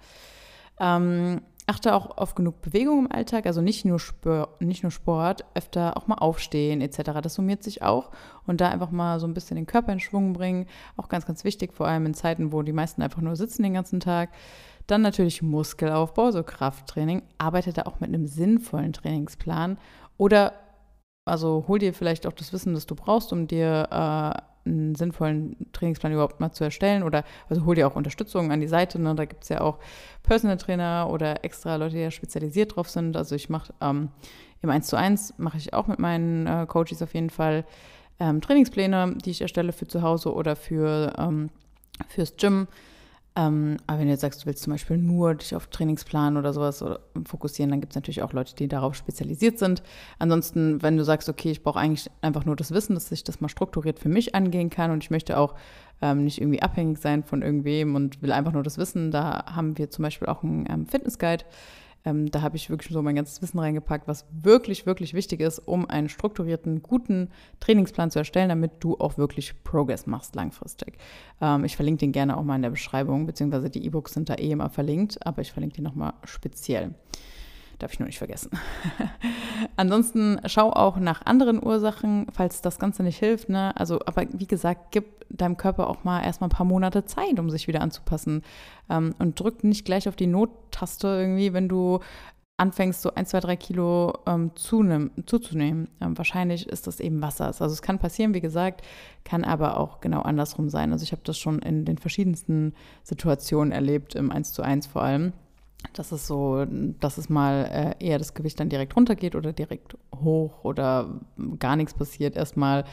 Ähm, 0.80 1.42
achte 1.68 1.94
auch 1.94 2.18
auf 2.18 2.34
genug 2.34 2.62
Bewegung 2.62 3.06
im 3.06 3.12
Alltag, 3.12 3.46
also 3.46 3.62
nicht 3.62 3.84
nur, 3.84 4.00
Sport, 4.00 4.62
nicht 4.62 4.84
nur 4.84 4.92
Sport, 4.92 5.46
öfter 5.54 5.98
auch 5.98 6.08
mal 6.08 6.16
aufstehen 6.16 6.80
etc. 6.82 7.20
Das 7.22 7.36
summiert 7.36 7.62
sich 7.62 7.84
auch 7.84 8.10
und 8.46 8.62
da 8.62 8.70
einfach 8.70 8.90
mal 8.90 9.20
so 9.20 9.28
ein 9.28 9.34
bisschen 9.34 9.58
den 9.58 9.66
Körper 9.66 9.92
in 9.92 10.00
Schwung 10.00 10.32
bringen. 10.32 10.66
Auch 10.96 11.10
ganz, 11.10 11.26
ganz 11.26 11.44
wichtig, 11.44 11.74
vor 11.74 11.88
allem 11.88 12.06
in 12.06 12.14
Zeiten, 12.14 12.54
wo 12.54 12.62
die 12.62 12.72
meisten 12.72 13.02
einfach 13.02 13.22
nur 13.22 13.36
sitzen 13.36 13.64
den 13.64 13.74
ganzen 13.74 14.00
Tag. 14.00 14.30
Dann 14.88 15.02
natürlich 15.02 15.42
Muskelaufbau, 15.42 16.32
so 16.32 16.42
Krafttraining. 16.42 17.22
Arbeite 17.38 17.74
da 17.74 17.84
auch 17.84 18.00
mit 18.00 18.08
einem 18.10 18.26
sinnvollen 18.26 18.94
Trainingsplan 18.94 19.78
oder 20.18 20.54
also 21.26 21.66
hol 21.68 21.78
dir 21.78 21.94
vielleicht 21.94 22.26
auch 22.26 22.32
das 22.32 22.54
Wissen, 22.54 22.74
das 22.74 22.86
du 22.86 22.96
brauchst, 22.96 23.34
um 23.34 23.48
dir 23.48 23.90
äh, 23.92 24.42
einen 24.68 24.96
sinnvollen 24.96 25.56
Trainingsplan 25.74 26.14
überhaupt 26.14 26.40
mal 26.40 26.52
zu 26.52 26.64
erstellen 26.64 27.04
oder 27.04 27.24
also 27.50 27.66
hol 27.66 27.76
dir 27.76 27.88
auch 27.88 27.96
Unterstützung 27.96 28.52
an 28.52 28.60
die 28.60 28.68
Seite. 28.68 29.00
Ne? 29.00 29.16
Da 29.16 29.26
gibt 29.26 29.44
es 29.44 29.50
ja 29.50 29.62
auch 29.62 29.80
Personal 30.24 30.58
Trainer 30.58 31.10
oder 31.10 31.44
extra 31.44 31.76
Leute, 31.76 31.96
die 31.96 32.02
ja 32.02 32.12
spezialisiert 32.12 32.76
drauf 32.76 32.90
sind. 32.90 33.16
Also 33.16 33.36
ich 33.36 33.50
mache 33.50 33.74
ähm, 33.82 34.10
im 34.62 34.70
1 34.70 34.88
zu 34.88 34.98
1 34.98 35.36
mache 35.38 35.58
ich 35.58 35.74
auch 35.74 35.88
mit 35.88 36.00
meinen 36.00 36.48
äh, 36.48 36.66
Coaches 36.68 37.02
auf 37.02 37.14
jeden 37.14 37.30
Fall 37.30 37.66
ähm, 38.20 38.42
Trainingspläne, 38.42 39.16
die 39.24 39.32
ich 39.32 39.42
erstelle 39.42 39.72
für 39.72 39.88
zu 39.88 40.02
Hause 40.02 40.34
oder 40.34 40.56
für 40.56 41.14
ähm, 41.18 41.50
fürs 42.08 42.36
Gym. 42.38 42.68
Ähm, 43.38 43.78
aber 43.86 44.00
wenn 44.00 44.08
du 44.08 44.12
jetzt 44.14 44.22
sagst, 44.22 44.42
du 44.42 44.46
willst 44.48 44.64
zum 44.64 44.74
Beispiel 44.74 44.98
nur 44.98 45.36
dich 45.36 45.56
auf 45.56 45.68
Trainingsplan 45.68 46.38
oder 46.38 46.54
sowas 46.54 46.84
fokussieren, 47.24 47.70
dann 47.70 47.82
gibt 47.82 47.94
es 47.94 47.96
natürlich 47.96 48.24
auch 48.24 48.34
Leute, 48.34 48.56
die 48.56 48.68
darauf 48.68 48.96
spezialisiert 48.96 49.60
sind. 49.60 49.84
Ansonsten, 50.18 50.82
wenn 50.82 50.98
du 50.98 51.06
sagst, 51.06 51.30
okay, 51.30 51.52
ich 51.52 51.62
brauche 51.62 51.80
eigentlich 51.80 52.10
einfach 52.22 52.46
nur 52.46 52.56
das 52.56 52.72
Wissen, 52.72 52.96
dass 52.96 53.12
ich 53.12 53.24
das 53.24 53.40
mal 53.40 53.48
strukturiert 53.48 54.00
für 54.00 54.10
mich 54.10 54.34
angehen 54.34 54.72
kann 54.72 54.90
und 54.90 55.04
ich 55.04 55.12
möchte 55.12 55.38
auch 55.38 55.54
ähm, 56.02 56.24
nicht 56.24 56.42
irgendwie 56.42 56.64
abhängig 56.64 56.98
sein 56.98 57.24
von 57.24 57.44
irgendwem 57.44 57.94
und 57.94 58.24
will 58.24 58.32
einfach 58.32 58.54
nur 58.54 58.64
das 58.64 58.80
Wissen, 58.80 59.12
da 59.12 59.46
haben 59.46 59.78
wir 59.78 59.92
zum 59.92 60.02
Beispiel 60.02 60.28
auch 60.28 60.44
einen 60.44 60.68
ähm, 60.68 60.88
Fitnessguide, 60.88 61.46
ähm, 62.08 62.32
da 62.32 62.42
habe 62.42 62.56
ich 62.56 62.70
wirklich 62.70 62.94
so 62.94 63.02
mein 63.02 63.16
ganzes 63.16 63.42
Wissen 63.42 63.60
reingepackt, 63.60 64.08
was 64.08 64.26
wirklich, 64.32 64.86
wirklich 64.86 65.14
wichtig 65.14 65.42
ist, 65.42 65.60
um 65.60 65.90
einen 65.90 66.08
strukturierten, 66.08 66.82
guten 66.82 67.30
Trainingsplan 67.60 68.12
zu 68.12 68.20
erstellen, 68.20 68.50
damit 68.50 68.72
du 68.80 68.98
auch 68.98 69.18
wirklich 69.18 69.64
Progress 69.64 70.08
machst 70.08 70.36
langfristig. 70.36 70.98
Ähm, 71.42 71.66
ich 71.66 71.76
verlinke 71.76 72.00
den 72.00 72.14
gerne 72.14 72.38
auch 72.38 72.44
mal 72.44 72.56
in 72.56 72.62
der 72.62 72.70
Beschreibung, 72.70 73.26
beziehungsweise 73.26 73.70
die 73.70 73.86
E-Books 73.86 74.14
sind 74.14 74.30
da 74.30 74.36
eh 74.36 74.52
immer 74.52 74.70
verlinkt, 74.70 75.26
aber 75.26 75.42
ich 75.42 75.52
verlinke 75.52 75.76
die 75.76 75.82
nochmal 75.82 76.14
speziell. 76.24 76.96
Darf 77.80 77.94
ich 77.94 78.00
nur 78.00 78.08
nicht 78.08 78.18
vergessen. 78.18 78.52
Ansonsten 79.76 80.40
schau 80.46 80.72
auch 80.72 80.98
nach 80.98 81.26
anderen 81.26 81.64
Ursachen, 81.64 82.26
falls 82.32 82.62
das 82.62 82.80
Ganze 82.80 83.04
nicht 83.04 83.20
hilft. 83.20 83.50
Ne? 83.50 83.76
Also, 83.76 84.00
aber 84.06 84.26
wie 84.32 84.48
gesagt, 84.48 84.92
gib 84.92 85.26
deinem 85.30 85.58
Körper 85.58 85.88
auch 85.88 86.04
mal 86.04 86.24
erstmal 86.24 86.50
ein 86.50 86.56
paar 86.56 86.66
Monate 86.66 87.06
Zeit, 87.06 87.40
um 87.40 87.50
sich 87.50 87.68
wieder 87.68 87.82
anzupassen. 87.82 88.42
Ähm, 88.90 89.14
und 89.20 89.40
drück 89.40 89.64
nicht 89.64 89.86
gleich 89.86 90.08
auf 90.08 90.16
die 90.16 90.28
Nottaste 90.28 91.08
irgendwie, 91.08 91.54
wenn 91.54 91.70
du 91.70 92.00
anfängst, 92.58 93.04
so 93.04 93.14
ein, 93.14 93.28
zwei, 93.28 93.40
drei 93.40 93.56
Kilo 93.56 94.14
ähm, 94.26 94.52
zunehm, 94.56 95.12
zuzunehmen. 95.28 95.90
Ähm, 96.02 96.18
wahrscheinlich 96.18 96.68
ist 96.68 96.88
das 96.88 97.00
eben 97.00 97.22
Wasser. 97.22 97.46
Also 97.46 97.66
es 97.66 97.84
kann 97.84 98.00
passieren, 98.00 98.34
wie 98.34 98.42
gesagt, 98.42 98.82
kann 99.24 99.44
aber 99.44 99.80
auch 99.80 100.02
genau 100.02 100.22
andersrum 100.22 100.68
sein. 100.70 100.92
Also 100.92 101.04
ich 101.04 101.12
habe 101.12 101.22
das 101.24 101.38
schon 101.38 101.60
in 101.60 101.86
den 101.86 102.00
verschiedensten 102.00 102.74
Situationen 103.04 103.72
erlebt, 103.72 104.16
im 104.16 104.32
1 104.32 104.54
zu 104.54 104.64
1 104.64 104.88
vor 104.88 105.04
allem. 105.04 105.34
Das 105.94 106.12
ist 106.12 106.28
so, 106.28 106.66
dass 107.00 107.18
es 107.18 107.30
mal 107.30 107.96
äh, 108.00 108.06
eher 108.06 108.18
das 108.18 108.34
Gewicht 108.34 108.60
dann 108.60 108.70
direkt 108.70 108.96
runtergeht 108.96 109.36
oder 109.36 109.54
direkt 109.54 109.96
hoch 110.16 110.64
oder 110.64 111.20
gar 111.60 111.76
nichts 111.76 111.94
passiert 111.94 112.36
erstmal. 112.36 112.84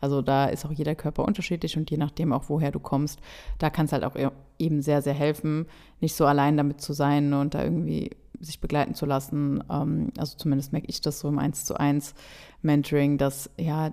Also 0.00 0.22
da 0.22 0.46
ist 0.46 0.64
auch 0.64 0.72
jeder 0.72 0.94
Körper 0.94 1.24
unterschiedlich 1.24 1.76
und 1.76 1.90
je 1.90 1.96
nachdem 1.96 2.32
auch, 2.32 2.44
woher 2.48 2.70
du 2.70 2.80
kommst, 2.80 3.18
da 3.58 3.70
kann 3.70 3.86
es 3.86 3.92
halt 3.92 4.04
auch 4.04 4.14
e-, 4.14 4.30
eben 4.58 4.82
sehr, 4.82 5.02
sehr 5.02 5.14
helfen, 5.14 5.66
nicht 6.00 6.14
so 6.14 6.26
allein 6.26 6.56
damit 6.56 6.80
zu 6.80 6.92
sein 6.92 7.32
und 7.32 7.54
da 7.54 7.64
irgendwie 7.64 8.10
sich 8.40 8.60
begleiten 8.60 8.94
zu 8.94 9.06
lassen. 9.06 9.62
Ähm, 9.70 10.12
also 10.18 10.36
zumindest 10.36 10.72
merke 10.72 10.88
ich 10.88 11.00
das 11.00 11.20
so 11.20 11.28
im 11.28 11.38
1 11.38 11.64
zu 11.64 11.78
1 11.78 12.14
Mentoring, 12.62 13.18
dass 13.18 13.50
ja 13.58 13.92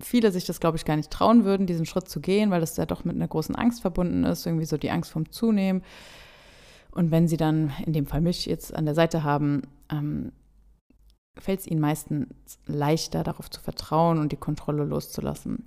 viele 0.00 0.32
sich 0.32 0.44
das, 0.44 0.60
glaube 0.60 0.76
ich, 0.76 0.84
gar 0.84 0.96
nicht 0.96 1.10
trauen 1.10 1.44
würden, 1.44 1.66
diesen 1.66 1.86
Schritt 1.86 2.08
zu 2.08 2.20
gehen, 2.20 2.50
weil 2.50 2.60
das 2.60 2.76
ja 2.76 2.86
doch 2.86 3.04
mit 3.04 3.16
einer 3.16 3.28
großen 3.28 3.54
Angst 3.54 3.80
verbunden 3.82 4.24
ist, 4.24 4.46
irgendwie 4.46 4.66
so 4.66 4.76
die 4.76 4.90
Angst 4.90 5.10
vom 5.10 5.30
Zunehmen. 5.30 5.82
Und 6.92 7.10
wenn 7.10 7.26
sie 7.26 7.36
dann 7.36 7.72
in 7.84 7.92
dem 7.92 8.06
Fall 8.06 8.20
mich 8.20 8.46
jetzt 8.46 8.74
an 8.74 8.84
der 8.84 8.94
Seite 8.94 9.24
haben, 9.24 9.62
ähm, 9.90 10.32
fällt 11.38 11.60
es 11.60 11.66
ihnen 11.66 11.80
meistens 11.80 12.58
leichter, 12.66 13.24
darauf 13.24 13.50
zu 13.50 13.60
vertrauen 13.60 14.18
und 14.18 14.32
die 14.32 14.36
Kontrolle 14.36 14.84
loszulassen. 14.84 15.64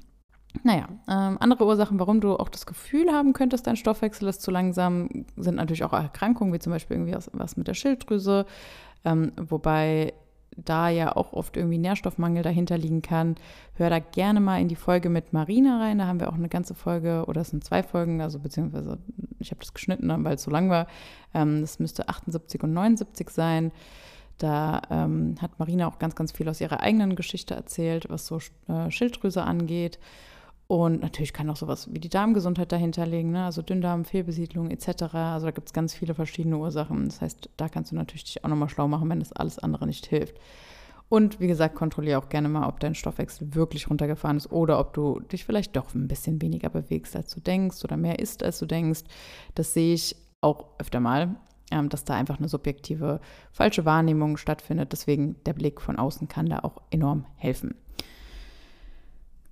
Naja, 0.63 0.87
ähm, 1.09 1.37
andere 1.39 1.65
Ursachen, 1.65 1.99
warum 1.99 2.21
du 2.21 2.37
auch 2.37 2.49
das 2.49 2.65
Gefühl 2.65 3.11
haben 3.11 3.33
könntest, 3.33 3.67
dein 3.67 3.75
Stoffwechsel 3.75 4.29
ist 4.29 4.41
zu 4.41 4.51
langsam, 4.51 5.25
sind 5.35 5.55
natürlich 5.55 5.83
auch 5.83 5.91
Erkrankungen, 5.91 6.53
wie 6.53 6.59
zum 6.59 6.71
Beispiel 6.71 6.97
irgendwie 6.97 7.15
was, 7.15 7.29
was 7.33 7.57
mit 7.57 7.67
der 7.67 7.73
Schilddrüse, 7.73 8.45
ähm, 9.03 9.33
wobei 9.35 10.13
da 10.57 10.87
ja 10.87 11.15
auch 11.15 11.33
oft 11.33 11.57
irgendwie 11.57 11.77
Nährstoffmangel 11.77 12.41
dahinter 12.41 12.77
liegen 12.77 13.01
kann. 13.01 13.35
Hör 13.73 13.89
da 13.89 13.99
gerne 13.99 14.39
mal 14.39 14.61
in 14.61 14.69
die 14.69 14.77
Folge 14.77 15.09
mit 15.09 15.33
Marina 15.33 15.79
rein. 15.81 15.97
Da 15.97 16.07
haben 16.07 16.21
wir 16.21 16.29
auch 16.29 16.35
eine 16.35 16.47
ganze 16.47 16.75
Folge, 16.75 17.25
oder 17.27 17.41
es 17.41 17.49
sind 17.49 17.65
zwei 17.65 17.83
Folgen, 17.83 18.21
also 18.21 18.39
beziehungsweise 18.39 18.97
ich 19.45 19.51
habe 19.51 19.61
das 19.61 19.73
geschnitten, 19.73 20.11
weil 20.23 20.35
es 20.35 20.43
so 20.43 20.51
lang 20.51 20.69
war. 20.69 20.87
Ähm, 21.33 21.61
das 21.61 21.79
müsste 21.79 22.09
78 22.09 22.63
und 22.63 22.73
79 22.73 23.29
sein. 23.29 23.71
Da 24.37 24.81
ähm, 24.89 25.35
hat 25.41 25.59
Marina 25.59 25.87
auch 25.87 25.99
ganz, 25.99 26.15
ganz 26.15 26.31
viel 26.31 26.49
aus 26.49 26.59
ihrer 26.59 26.81
eigenen 26.81 27.15
Geschichte 27.15 27.53
erzählt, 27.53 28.09
was 28.09 28.27
so 28.27 28.39
äh, 28.67 28.91
Schilddrüse 28.91 29.43
angeht. 29.43 29.99
Und 30.67 31.01
natürlich 31.01 31.31
kann 31.31 31.49
auch 31.49 31.55
sowas 31.55 31.93
wie 31.93 31.99
die 31.99 32.09
Darmgesundheit 32.09 32.71
dahinter 32.71 33.05
liegen, 33.05 33.31
ne? 33.31 33.45
also 33.45 33.61
Dünndarm, 33.61 34.03
Fehlbesiedlung 34.03 34.71
etc. 34.71 35.13
Also 35.13 35.45
da 35.45 35.51
gibt 35.51 35.67
es 35.67 35.73
ganz 35.73 35.93
viele 35.93 36.15
verschiedene 36.15 36.57
Ursachen. 36.57 37.05
Das 37.05 37.21
heißt, 37.21 37.49
da 37.55 37.69
kannst 37.69 37.91
du 37.91 37.95
natürlich 37.95 38.23
dich 38.23 38.43
auch 38.43 38.49
nochmal 38.49 38.69
schlau 38.69 38.87
machen, 38.87 39.09
wenn 39.09 39.19
das 39.19 39.31
alles 39.31 39.59
andere 39.59 39.85
nicht 39.85 40.07
hilft. 40.07 40.35
Und 41.07 41.39
wie 41.39 41.47
gesagt, 41.47 41.75
kontrolliere 41.75 42.17
auch 42.17 42.29
gerne 42.29 42.49
mal, 42.49 42.67
ob 42.67 42.79
dein 42.79 42.95
Stoffwechsel 42.95 43.53
wirklich 43.53 43.89
runtergefahren 43.89 44.37
ist 44.37 44.51
oder 44.51 44.79
ob 44.79 44.93
du 44.93 45.19
dich 45.19 45.45
vielleicht 45.45 45.75
doch 45.75 45.93
ein 45.93 46.07
bisschen 46.07 46.41
weniger 46.41 46.69
bewegst, 46.69 47.15
als 47.15 47.33
du 47.33 47.39
denkst 47.39 47.83
oder 47.83 47.95
mehr 47.95 48.19
isst, 48.19 48.43
als 48.43 48.59
du 48.59 48.65
denkst. 48.65 49.03
Das 49.53 49.73
sehe 49.73 49.93
ich 49.93 50.15
auch 50.41 50.65
öfter 50.79 50.99
mal, 50.99 51.35
ähm, 51.71 51.89
dass 51.89 52.05
da 52.05 52.15
einfach 52.15 52.39
eine 52.39 52.49
subjektive 52.49 53.19
falsche 53.51 53.85
Wahrnehmung 53.85 54.37
stattfindet. 54.37 54.91
Deswegen 54.91 55.35
der 55.45 55.53
Blick 55.53 55.79
von 55.79 55.97
außen 55.97 56.27
kann 56.27 56.47
da 56.47 56.59
auch 56.59 56.81
enorm 56.89 57.25
helfen. 57.35 57.75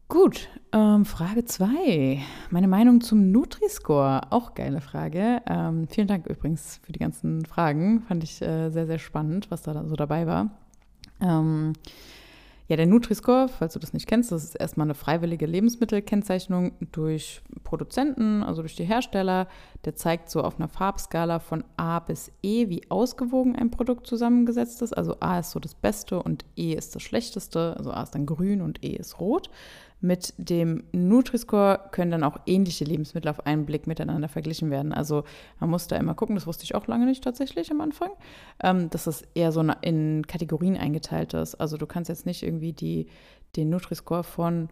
Gut, 0.10 0.50
ähm, 0.72 1.06
Frage 1.06 1.46
2. 1.46 2.20
Meine 2.52 2.68
Meinung 2.68 3.02
zum 3.02 3.32
Nutri-Score. 3.32 4.32
Auch 4.32 4.54
geile 4.54 4.82
Frage. 4.82 5.42
Ähm, 5.48 5.88
vielen 5.88 6.08
Dank 6.08 6.28
übrigens 6.28 6.80
für 6.84 6.92
die 6.92 7.00
ganzen 7.00 7.46
Fragen. 7.46 8.02
Fand 8.02 8.24
ich 8.24 8.42
äh, 8.42 8.70
sehr, 8.70 8.86
sehr 8.86 9.00
spannend, 9.00 9.50
was 9.50 9.64
da 9.64 9.86
so 9.88 9.96
dabei 9.96 10.28
war. 10.28 10.52
Ähm, 11.24 11.74
ja, 12.70 12.78
der 12.78 12.88
Nutri-Score, 12.88 13.50
falls 13.50 13.74
du 13.74 13.80
das 13.80 13.92
nicht 13.92 14.08
kennst, 14.08 14.32
das 14.32 14.46
ist 14.46 14.56
erstmal 14.56 14.88
eine 14.88 14.94
freiwillige 14.94 15.46
Lebensmittelkennzeichnung 15.46 16.72
durch 16.94 17.42
Produzenten, 17.64 18.42
also 18.42 18.62
durch 18.62 18.76
die 18.76 18.86
Hersteller. 18.86 19.48
Der 19.84 19.96
zeigt 19.96 20.30
so 20.30 20.42
auf 20.42 20.58
einer 20.58 20.70
Farbskala 20.70 21.40
von 21.40 21.66
A 21.76 22.00
bis 22.00 22.32
E, 22.42 22.70
wie 22.70 22.90
ausgewogen 22.90 23.56
ein 23.58 23.70
Produkt 23.70 24.08
zusammengesetzt 24.08 24.82
ist. 24.82 24.94
Also 24.94 25.18
A 25.20 25.40
ist 25.40 25.52
so 25.52 25.60
das 25.60 25.76
Beste 25.76 26.24
und 26.24 26.46
E 26.56 26.74
ist 26.74 26.96
das 26.96 27.04
Schlechteste. 27.04 27.76
Also 27.78 27.92
A 27.92 28.04
ist 28.04 28.16
dann 28.16 28.26
grün 28.26 28.62
und 28.62 28.82
E 28.84 28.96
ist 28.96 29.20
rot. 29.20 29.50
Mit 30.04 30.34
dem 30.38 30.84
Nutri-Score 30.92 31.80
können 31.92 32.12
dann 32.12 32.26
auch 32.26 32.38
ähnliche 32.46 32.84
Lebensmittel 32.84 33.30
auf 33.30 33.46
einen 33.46 33.66
Blick 33.66 33.88
miteinander 33.88 34.28
verglichen 34.28 34.70
werden. 34.70 34.92
Also 34.92 35.24
man 35.62 35.70
muss 35.70 35.88
da 35.88 35.96
immer 35.96 36.14
gucken, 36.14 36.36
das 36.36 36.46
wusste 36.46 36.66
ich 36.66 36.76
auch 36.76 36.88
lange 36.88 37.06
nicht 37.06 37.24
tatsächlich 37.24 37.72
am 37.72 37.80
Anfang, 37.80 38.10
ähm, 38.62 38.90
dass 38.90 39.08
es 39.08 39.22
eher 39.34 39.54
so 39.54 39.62
in 39.80 40.28
Kategorien 40.28 40.76
eingeteilt 40.76 41.34
ist. 41.34 41.56
Also 41.56 41.78
du 41.78 41.88
kannst 41.88 42.10
jetzt 42.10 42.26
nicht 42.26 42.44
irgendwie 42.44 42.74
die, 42.74 43.08
den 43.56 43.70
Nutri-Score 43.70 44.26
von 44.26 44.68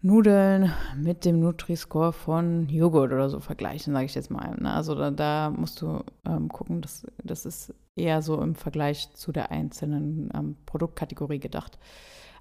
Nudeln 0.00 0.72
mit 0.96 1.26
dem 1.26 1.40
Nutri-Score 1.40 2.14
von 2.14 2.70
Joghurt 2.70 3.12
oder 3.12 3.28
so 3.28 3.40
vergleichen, 3.40 3.92
sage 3.92 4.06
ich 4.06 4.14
jetzt 4.14 4.30
mal. 4.30 4.56
Ne? 4.58 4.72
Also 4.72 4.94
da, 4.94 5.10
da, 5.10 5.50
musst 5.50 5.82
du 5.82 6.02
ähm, 6.24 6.48
gucken, 6.48 6.80
dass 6.80 7.06
das 7.22 7.44
ist 7.44 7.74
eher 7.96 8.22
so 8.22 8.40
im 8.40 8.54
Vergleich 8.54 9.12
zu 9.12 9.30
der 9.30 9.50
einzelnen 9.50 10.30
ähm, 10.34 10.56
Produktkategorie 10.64 11.38
gedacht. 11.38 11.78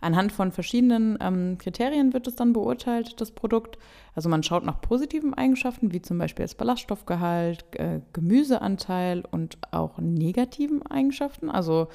Anhand 0.02 0.32
von 0.32 0.52
verschiedenen 0.52 1.18
ähm, 1.22 1.58
Kriterien 1.58 2.14
wird 2.14 2.28
es 2.28 2.36
dann 2.36 2.54
beurteilt, 2.54 3.20
das 3.20 3.32
Produkt. 3.32 3.78
Also 4.16 4.30
man 4.30 4.44
schaut 4.44 4.66
nach 4.66 4.82
positiven 4.82 5.34
Eigenschaften, 5.34 5.92
wie 5.94 6.02
zum 6.02 6.18
Beispiel 6.18 6.44
das 6.46 6.56
Ballaststoffgehalt, 6.56 7.66
äh, 7.76 8.02
Gemüseanteil 8.14 9.24
und 9.30 9.58
auch 9.72 9.98
negativen 10.00 10.86
Eigenschaften. 10.86 11.50
Also 11.50 11.88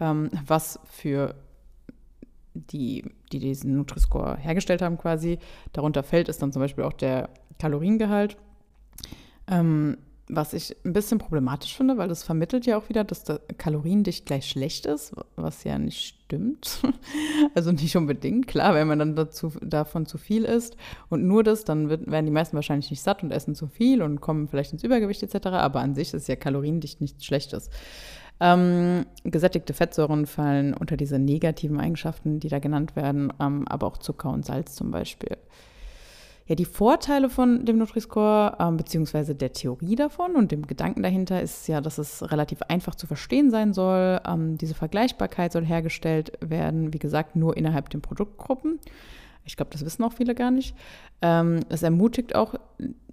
ähm, 0.00 0.30
was 0.46 0.80
für 0.84 1.34
die, 2.54 3.04
die 3.32 3.38
diesen 3.38 3.76
Nutri-Score 3.76 4.36
hergestellt 4.36 4.82
haben 4.82 4.98
quasi. 4.98 5.38
Darunter 5.72 6.02
fällt 6.02 6.28
ist 6.28 6.42
dann 6.42 6.52
zum 6.52 6.60
Beispiel 6.60 6.84
auch 6.84 6.92
der 6.92 7.30
Kaloriengehalt. 7.58 8.36
Ähm, 9.46 9.98
was 10.28 10.52
ich 10.52 10.76
ein 10.84 10.92
bisschen 10.92 11.18
problematisch 11.18 11.76
finde, 11.76 11.98
weil 11.98 12.08
das 12.08 12.22
vermittelt 12.22 12.64
ja 12.64 12.78
auch 12.78 12.88
wieder, 12.88 13.04
dass 13.04 13.24
der 13.24 13.40
Kaloriendicht 13.58 14.24
gleich 14.24 14.48
schlecht 14.48 14.86
ist, 14.86 15.12
was 15.36 15.64
ja 15.64 15.78
nicht 15.78 16.16
stimmt. 16.24 16.82
also 17.54 17.72
nicht 17.72 17.96
unbedingt. 17.96 18.46
Klar, 18.46 18.74
wenn 18.74 18.88
man 18.88 18.98
dann 18.98 19.16
dazu, 19.16 19.52
davon 19.60 20.06
zu 20.06 20.18
viel 20.18 20.44
isst 20.44 20.76
und 21.10 21.26
nur 21.26 21.42
das, 21.42 21.64
dann 21.64 21.88
wird, 21.88 22.10
werden 22.10 22.26
die 22.26 22.32
meisten 22.32 22.56
wahrscheinlich 22.56 22.90
nicht 22.90 23.02
satt 23.02 23.22
und 23.22 23.32
essen 23.32 23.54
zu 23.54 23.66
viel 23.66 24.02
und 24.02 24.20
kommen 24.20 24.48
vielleicht 24.48 24.72
ins 24.72 24.84
Übergewicht 24.84 25.22
etc. 25.22 25.48
Aber 25.48 25.80
an 25.80 25.94
sich 25.94 26.14
ist 26.14 26.28
ja 26.28 26.36
Kaloriendicht 26.36 27.00
nichts 27.00 27.24
Schlechtes. 27.24 27.68
Ähm, 28.40 29.06
gesättigte 29.24 29.74
Fettsäuren 29.74 30.26
fallen 30.26 30.74
unter 30.74 30.96
diese 30.96 31.18
negativen 31.18 31.78
Eigenschaften, 31.78 32.40
die 32.40 32.48
da 32.48 32.58
genannt 32.58 32.96
werden, 32.96 33.32
ähm, 33.40 33.68
aber 33.68 33.86
auch 33.86 33.98
Zucker 33.98 34.30
und 34.30 34.44
Salz 34.44 34.74
zum 34.74 34.90
Beispiel. 34.90 35.36
Ja, 36.52 36.56
die 36.56 36.66
Vorteile 36.66 37.30
von 37.30 37.64
dem 37.64 37.78
Nutri-Score, 37.78 38.58
ähm, 38.60 38.76
beziehungsweise 38.76 39.34
der 39.34 39.54
Theorie 39.54 39.96
davon 39.96 40.36
und 40.36 40.52
dem 40.52 40.66
Gedanken 40.66 41.02
dahinter 41.02 41.40
ist 41.40 41.66
ja, 41.66 41.80
dass 41.80 41.96
es 41.96 42.30
relativ 42.30 42.60
einfach 42.68 42.94
zu 42.94 43.06
verstehen 43.06 43.50
sein 43.50 43.72
soll. 43.72 44.20
Ähm, 44.26 44.58
diese 44.58 44.74
Vergleichbarkeit 44.74 45.52
soll 45.52 45.64
hergestellt 45.64 46.32
werden, 46.40 46.92
wie 46.92 46.98
gesagt, 46.98 47.36
nur 47.36 47.56
innerhalb 47.56 47.88
den 47.88 48.02
Produktgruppen. 48.02 48.80
Ich 49.46 49.56
glaube, 49.56 49.70
das 49.70 49.82
wissen 49.82 50.04
auch 50.04 50.12
viele 50.12 50.34
gar 50.34 50.50
nicht. 50.50 50.76
Ähm, 51.22 51.60
es 51.70 51.82
ermutigt 51.82 52.34
auch, 52.34 52.54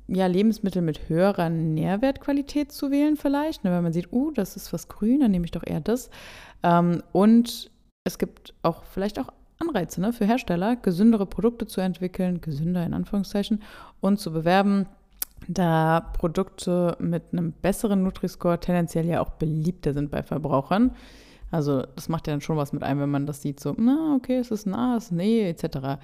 ja, 0.09 0.27
Lebensmittel 0.27 0.81
mit 0.81 1.07
höherer 1.07 1.49
Nährwertqualität 1.49 2.73
zu 2.73 2.91
wählen, 2.91 3.15
vielleicht. 3.15 3.63
Ne, 3.63 3.71
wenn 3.71 3.83
man 3.83 3.93
sieht, 3.93 4.11
uh, 4.11 4.31
das 4.31 4.57
ist 4.57 4.73
was 4.73 4.89
grün, 4.89 5.21
dann 5.21 5.31
nehme 5.31 5.45
ich 5.45 5.51
doch 5.51 5.65
eher 5.65 5.79
das. 5.79 6.09
Ähm, 6.61 7.03
und 7.13 7.71
es 8.03 8.17
gibt 8.17 8.53
auch 8.63 8.83
vielleicht 8.83 9.17
auch 9.17 9.31
Anreize 9.59 10.01
ne, 10.01 10.13
für 10.13 10.25
Hersteller, 10.25 10.75
gesündere 10.77 11.25
Produkte 11.25 11.67
zu 11.67 11.81
entwickeln, 11.81 12.41
gesünder 12.41 12.85
in 12.85 12.93
Anführungszeichen, 12.93 13.61
und 13.99 14.19
zu 14.19 14.31
bewerben, 14.31 14.87
da 15.47 16.01
Produkte 16.01 16.97
mit 16.99 17.23
einem 17.31 17.51
besseren 17.51 18.03
Nutri-Score 18.03 18.59
tendenziell 18.59 19.05
ja 19.05 19.21
auch 19.21 19.31
beliebter 19.31 19.93
sind 19.93 20.11
bei 20.11 20.23
Verbrauchern. 20.23 20.91
Also 21.51 21.81
das 21.95 22.09
macht 22.09 22.27
ja 22.27 22.33
dann 22.33 22.41
schon 22.41 22.57
was 22.57 22.73
mit 22.73 22.83
einem, 22.83 23.01
wenn 23.01 23.09
man 23.09 23.25
das 23.25 23.41
sieht, 23.41 23.59
so, 23.59 23.73
na, 23.77 24.15
okay, 24.15 24.37
es 24.37 24.51
ist 24.51 24.67
ein 24.67 24.75
A, 24.75 24.97
es 24.97 25.05
ist 25.05 25.11
ein 25.11 25.19
E, 25.19 25.49
etc. 25.49 25.99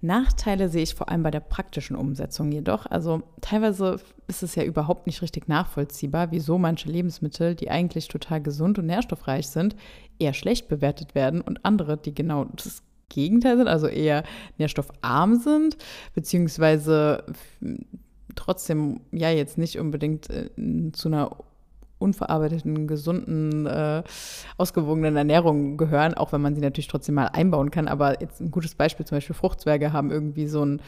Nachteile 0.00 0.68
sehe 0.68 0.82
ich 0.82 0.94
vor 0.94 1.08
allem 1.08 1.22
bei 1.22 1.30
der 1.30 1.40
praktischen 1.40 1.96
Umsetzung 1.96 2.52
jedoch. 2.52 2.86
Also 2.86 3.22
teilweise 3.40 3.98
ist 4.28 4.42
es 4.42 4.54
ja 4.54 4.62
überhaupt 4.62 5.06
nicht 5.06 5.22
richtig 5.22 5.48
nachvollziehbar, 5.48 6.30
wieso 6.30 6.58
manche 6.58 6.88
Lebensmittel, 6.88 7.54
die 7.54 7.70
eigentlich 7.70 8.06
total 8.06 8.40
gesund 8.40 8.78
und 8.78 8.86
nährstoffreich 8.86 9.48
sind, 9.48 9.74
eher 10.18 10.34
schlecht 10.34 10.68
bewertet 10.68 11.14
werden 11.14 11.40
und 11.40 11.64
andere, 11.64 11.96
die 11.96 12.14
genau 12.14 12.44
das 12.44 12.82
Gegenteil 13.08 13.56
sind, 13.56 13.68
also 13.68 13.86
eher 13.86 14.24
nährstoffarm 14.58 15.36
sind, 15.36 15.76
beziehungsweise 16.14 17.24
trotzdem 18.34 19.00
ja 19.12 19.30
jetzt 19.30 19.58
nicht 19.58 19.78
unbedingt 19.78 20.28
äh, 20.30 20.50
zu 20.92 21.08
einer 21.08 21.36
unverarbeiteten, 21.98 22.86
gesunden, 22.86 23.66
äh, 23.66 24.02
ausgewogenen 24.58 25.16
Ernährung 25.16 25.76
gehören, 25.76 26.14
auch 26.14 26.32
wenn 26.32 26.42
man 26.42 26.54
sie 26.54 26.60
natürlich 26.60 26.88
trotzdem 26.88 27.14
mal 27.14 27.28
einbauen 27.28 27.70
kann. 27.70 27.88
Aber 27.88 28.20
jetzt 28.20 28.40
ein 28.40 28.50
gutes 28.50 28.74
Beispiel, 28.74 29.06
zum 29.06 29.16
Beispiel 29.16 29.34
Fruchtzwerge 29.34 29.92
haben 29.92 30.10
irgendwie 30.10 30.46
so 30.46 30.64
ein 30.64 30.82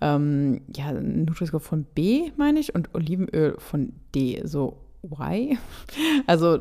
ähm, 0.00 0.62
ja, 0.74 0.92
Nutri-Score 0.92 1.60
von 1.60 1.84
B, 1.84 2.30
meine 2.36 2.60
ich, 2.60 2.74
und 2.74 2.94
Olivenöl 2.94 3.56
von 3.58 3.92
D, 4.14 4.42
so 4.44 4.78
Y. 5.02 5.58
Also 6.26 6.58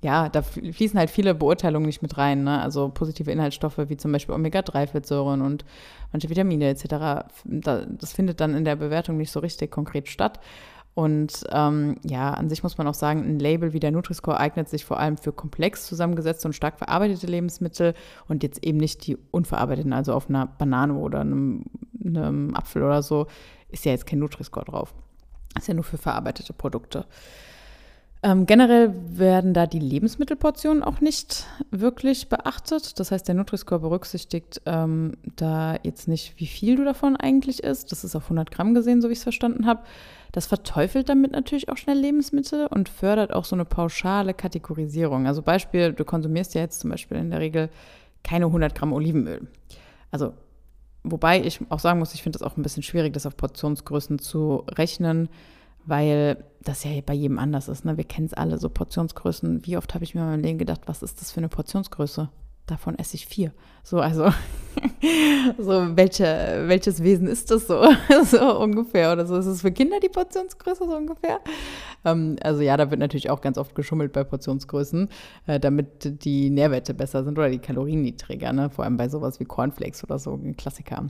ja, 0.00 0.28
da 0.28 0.42
fließen 0.42 0.98
halt 0.98 1.10
viele 1.10 1.34
Beurteilungen 1.34 1.86
nicht 1.86 2.02
mit 2.02 2.18
rein. 2.18 2.44
Ne? 2.44 2.60
Also 2.60 2.88
positive 2.88 3.30
Inhaltsstoffe 3.30 3.78
wie 3.78 3.96
zum 3.96 4.12
Beispiel 4.12 4.34
Omega-3-Fettsäuren 4.34 5.40
und 5.42 5.64
manche 6.12 6.30
Vitamine 6.30 6.68
etc. 6.68 7.26
Das 7.44 8.12
findet 8.12 8.40
dann 8.40 8.54
in 8.54 8.64
der 8.64 8.76
Bewertung 8.76 9.16
nicht 9.16 9.32
so 9.32 9.40
richtig 9.40 9.70
konkret 9.70 10.08
statt. 10.08 10.38
Und 10.94 11.44
ähm, 11.52 11.96
ja, 12.02 12.32
an 12.34 12.48
sich 12.48 12.64
muss 12.64 12.76
man 12.76 12.88
auch 12.88 12.94
sagen, 12.94 13.22
ein 13.24 13.38
Label 13.38 13.72
wie 13.72 13.78
der 13.78 13.92
Nutri-Score 13.92 14.38
eignet 14.38 14.68
sich 14.68 14.84
vor 14.84 14.98
allem 14.98 15.16
für 15.16 15.32
komplex 15.32 15.86
zusammengesetzte 15.86 16.48
und 16.48 16.54
stark 16.54 16.78
verarbeitete 16.78 17.28
Lebensmittel 17.28 17.94
und 18.26 18.42
jetzt 18.42 18.64
eben 18.64 18.78
nicht 18.78 19.06
die 19.06 19.16
unverarbeiteten, 19.30 19.92
also 19.92 20.12
auf 20.12 20.28
einer 20.28 20.46
Banane 20.46 20.94
oder 20.94 21.20
einem, 21.20 21.66
einem 22.04 22.56
Apfel 22.56 22.82
oder 22.82 23.02
so, 23.02 23.28
ist 23.68 23.84
ja 23.84 23.92
jetzt 23.92 24.06
kein 24.06 24.18
Nutri-Score 24.18 24.66
drauf. 24.66 24.92
Ist 25.56 25.68
ja 25.68 25.74
nur 25.74 25.84
für 25.84 25.98
verarbeitete 25.98 26.52
Produkte. 26.52 27.06
Ähm, 28.20 28.46
generell 28.46 28.92
werden 29.10 29.54
da 29.54 29.66
die 29.66 29.78
Lebensmittelportionen 29.78 30.82
auch 30.82 31.00
nicht 31.00 31.46
wirklich 31.70 32.28
beachtet. 32.28 32.98
Das 32.98 33.12
heißt, 33.12 33.28
der 33.28 33.36
Nutri-Score 33.36 33.80
berücksichtigt 33.80 34.60
ähm, 34.66 35.12
da 35.36 35.76
jetzt 35.84 36.08
nicht, 36.08 36.34
wie 36.38 36.46
viel 36.46 36.76
du 36.76 36.84
davon 36.84 37.14
eigentlich 37.14 37.62
isst. 37.62 37.92
Das 37.92 38.02
ist 38.02 38.16
auf 38.16 38.24
100 38.24 38.50
Gramm 38.50 38.74
gesehen, 38.74 39.00
so 39.00 39.08
wie 39.08 39.12
ich 39.12 39.18
es 39.18 39.22
verstanden 39.22 39.66
habe. 39.66 39.82
Das 40.32 40.46
verteufelt 40.46 41.08
damit 41.08 41.30
natürlich 41.30 41.68
auch 41.68 41.76
schnell 41.76 41.98
Lebensmittel 41.98 42.66
und 42.66 42.88
fördert 42.88 43.32
auch 43.32 43.44
so 43.44 43.54
eine 43.54 43.64
pauschale 43.64 44.34
Kategorisierung. 44.34 45.28
Also 45.28 45.42
Beispiel, 45.42 45.92
du 45.92 46.04
konsumierst 46.04 46.54
ja 46.54 46.60
jetzt 46.60 46.80
zum 46.80 46.90
Beispiel 46.90 47.18
in 47.18 47.30
der 47.30 47.40
Regel 47.40 47.70
keine 48.24 48.46
100 48.46 48.74
Gramm 48.74 48.92
Olivenöl. 48.92 49.46
Also 50.10 50.34
wobei 51.04 51.40
ich 51.40 51.60
auch 51.68 51.78
sagen 51.78 52.00
muss, 52.00 52.14
ich 52.14 52.22
finde 52.24 52.36
es 52.36 52.42
auch 52.42 52.56
ein 52.56 52.62
bisschen 52.62 52.82
schwierig, 52.82 53.12
das 53.12 53.26
auf 53.26 53.36
Portionsgrößen 53.36 54.18
zu 54.18 54.64
rechnen, 54.68 55.28
weil 55.88 56.44
das 56.60 56.84
ja 56.84 56.90
bei 57.04 57.14
jedem 57.14 57.38
anders 57.38 57.68
ist. 57.68 57.84
Ne? 57.84 57.96
Wir 57.96 58.04
kennen 58.04 58.26
es 58.26 58.34
alle, 58.34 58.58
so 58.58 58.68
Portionsgrößen. 58.68 59.64
Wie 59.66 59.76
oft 59.76 59.94
habe 59.94 60.04
ich 60.04 60.14
mir 60.14 60.22
in 60.22 60.26
meinem 60.28 60.42
Leben 60.42 60.58
gedacht, 60.58 60.82
was 60.86 61.02
ist 61.02 61.20
das 61.20 61.32
für 61.32 61.38
eine 61.38 61.48
Portionsgröße? 61.48 62.28
davon 62.70 62.98
esse 62.98 63.16
ich 63.16 63.26
vier. 63.26 63.52
So, 63.82 64.00
also, 64.00 64.24
so, 65.58 65.96
welche, 65.96 66.64
welches 66.66 67.02
Wesen 67.02 67.26
ist 67.26 67.50
das 67.50 67.66
so? 67.66 67.82
so 68.24 68.60
ungefähr. 68.60 69.12
Oder 69.12 69.26
so 69.26 69.36
ist 69.36 69.46
es 69.46 69.62
für 69.62 69.72
Kinder 69.72 69.98
die 70.00 70.08
Portionsgröße 70.08 70.84
so 70.84 70.96
ungefähr? 70.96 71.40
Ähm, 72.04 72.36
also, 72.42 72.62
ja, 72.62 72.76
da 72.76 72.90
wird 72.90 73.00
natürlich 73.00 73.30
auch 73.30 73.40
ganz 73.40 73.58
oft 73.58 73.74
geschummelt 73.74 74.12
bei 74.12 74.24
Portionsgrößen, 74.24 75.08
äh, 75.46 75.58
damit 75.58 76.24
die 76.24 76.50
Nährwerte 76.50 76.94
besser 76.94 77.24
sind 77.24 77.38
oder 77.38 77.50
die 77.50 77.58
Kalorien 77.58 78.02
niedriger, 78.02 78.52
ne? 78.52 78.70
Vor 78.70 78.84
allem 78.84 78.96
bei 78.96 79.08
sowas 79.08 79.40
wie 79.40 79.44
Cornflakes 79.44 80.04
oder 80.04 80.18
so, 80.18 80.34
ein 80.34 80.56
Klassiker. 80.56 81.06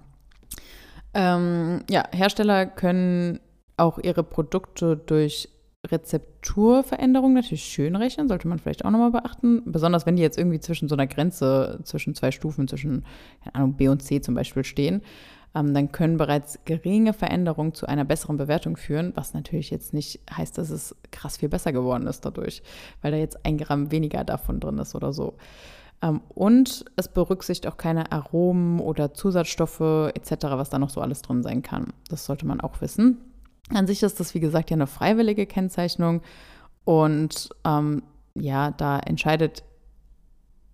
Ähm, 1.14 1.82
ja, 1.90 2.04
Hersteller 2.12 2.66
können 2.66 3.40
auch 3.78 3.99
ihre 3.99 4.23
Produkte 4.23 4.97
durch 4.97 5.49
Rezepturveränderung 5.87 7.35
natürlich 7.35 7.64
schön 7.64 7.94
rechnen, 7.97 8.28
sollte 8.28 8.49
man 8.49 8.58
vielleicht 8.58 8.85
auch 8.85 8.90
nochmal 8.90 9.12
beachten. 9.12 9.62
Besonders 9.64 10.06
wenn 10.06 10.16
die 10.16 10.23
jetzt 10.23 10.37
irgendwie 10.37 10.61
zwischen 10.61 10.88
so 10.88 10.94
einer 10.94 11.06
Grenze, 11.06 11.80
zwischen 11.85 12.14
zwei 12.14 12.30
Stufen, 12.30 12.66
zwischen 12.66 13.04
Ahnung, 13.52 13.75
B 13.75 13.88
und 13.88 14.02
C 14.02 14.20
zum 14.20 14.35
Beispiel 14.35 14.64
stehen, 14.64 15.02
ähm, 15.54 15.73
dann 15.75 15.92
können 15.92 16.16
bereits 16.16 16.58
geringe 16.64 17.12
Veränderungen 17.12 17.75
zu 17.75 17.87
einer 17.87 18.04
besseren 18.04 18.37
Bewertung 18.37 18.76
führen, 18.76 19.12
was 19.14 19.35
natürlich 19.35 19.70
jetzt 19.70 19.94
nicht 19.94 20.20
heißt, 20.30 20.58
dass 20.58 20.70
es 20.70 20.97
krass 21.11 21.37
viel 21.37 21.49
besser 21.49 21.73
geworden 21.73 22.06
ist 22.06 22.25
dadurch, 22.25 22.62
weil 23.00 23.12
da 23.12 23.16
jetzt 23.16 23.44
ein 23.47 23.56
Gramm 23.56 23.90
weniger 23.90 24.25
davon 24.25 24.61
drin 24.61 24.78
ist 24.78 24.94
oder 24.94 25.12
so. 25.12 25.35
Ähm, 26.02 26.20
und 26.28 26.85
es 26.97 27.08
berücksichtigt 27.08 27.73
auch 27.73 27.76
keine 27.76 28.12
Aromen 28.12 28.80
oder 28.80 29.14
Zusatzstoffe 29.14 29.80
etc., 30.14 30.32
was 30.50 30.70
da 30.70 30.78
noch 30.78 30.90
so 30.90 31.00
alles 31.00 31.23
drin 31.23 31.42
sein 31.42 31.62
kann. 31.62 31.92
Das 32.08 32.26
sollte 32.26 32.47
man 32.47 32.61
auch 32.61 32.80
wissen. 32.80 33.18
An 33.72 33.87
sich 33.87 34.02
ist 34.02 34.18
das, 34.20 34.34
wie 34.34 34.40
gesagt, 34.40 34.70
ja 34.70 34.76
eine 34.76 34.87
freiwillige 34.87 35.46
Kennzeichnung. 35.46 36.22
Und 36.84 37.50
ähm, 37.64 38.02
ja, 38.34 38.70
da 38.70 38.98
entscheidet 38.98 39.62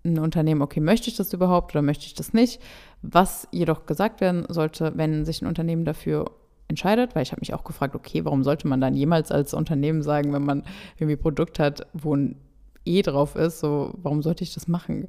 ein 0.04 0.18
Unternehmen, 0.18 0.62
okay, 0.62 0.80
möchte 0.80 1.08
ich 1.08 1.16
das 1.16 1.32
überhaupt 1.32 1.75
oder 1.75 1.82
möchte 1.82 2.06
ich 2.06 2.14
das 2.14 2.32
nicht? 2.32 2.60
Was 3.02 3.49
jedoch 3.50 3.86
gesagt 3.86 4.21
werden 4.21 4.45
sollte, 4.49 4.92
wenn 4.97 5.25
sich 5.25 5.42
ein 5.42 5.47
Unternehmen 5.47 5.84
dafür 5.84 6.30
entscheidet, 6.69 7.14
weil 7.14 7.23
ich 7.23 7.32
habe 7.32 7.40
mich 7.40 7.54
auch 7.54 7.64
gefragt, 7.64 7.95
okay, 7.95 8.25
warum 8.25 8.45
sollte 8.45 8.69
man 8.69 8.80
dann 8.80 8.95
jemals 8.95 9.32
als 9.32 9.54
Unternehmen 9.54 10.02
sagen, 10.02 10.32
wenn 10.32 10.45
man 10.45 10.62
irgendwie 10.97 11.16
ein 11.16 11.23
Produkt 11.23 11.58
hat, 11.58 11.86
wo 11.95 12.14
ein 12.14 12.36
E 12.84 13.02
drauf 13.02 13.34
ist, 13.34 13.60
so 13.60 13.95
warum 14.02 14.23
sollte 14.23 14.45
ich 14.45 14.54
das 14.54 14.69
machen? 14.69 15.08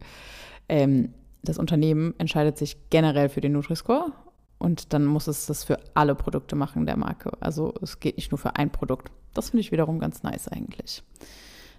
Ähm, 0.70 1.14
das 1.44 1.58
Unternehmen 1.58 2.14
entscheidet 2.18 2.58
sich 2.58 2.90
generell 2.90 3.30
für 3.30 3.42
den 3.42 3.52
Nutri-Score 3.52 4.12
und 4.58 4.94
dann 4.94 5.06
muss 5.06 5.28
es 5.28 5.46
das 5.46 5.64
für 5.64 5.80
alle 5.94 6.16
Produkte 6.16 6.56
machen 6.56 6.86
der 6.86 6.98
Marke. 6.98 7.32
Also 7.40 7.74
es 7.82 8.00
geht 8.00 8.18
nicht 8.18 8.32
nur 8.32 8.40
für 8.40 8.56
ein 8.56 8.70
Produkt. 8.70 9.12
Das 9.34 9.50
finde 9.50 9.62
ich 9.62 9.72
wiederum 9.72 10.00
ganz 10.00 10.24
nice 10.24 10.48
eigentlich. 10.48 11.04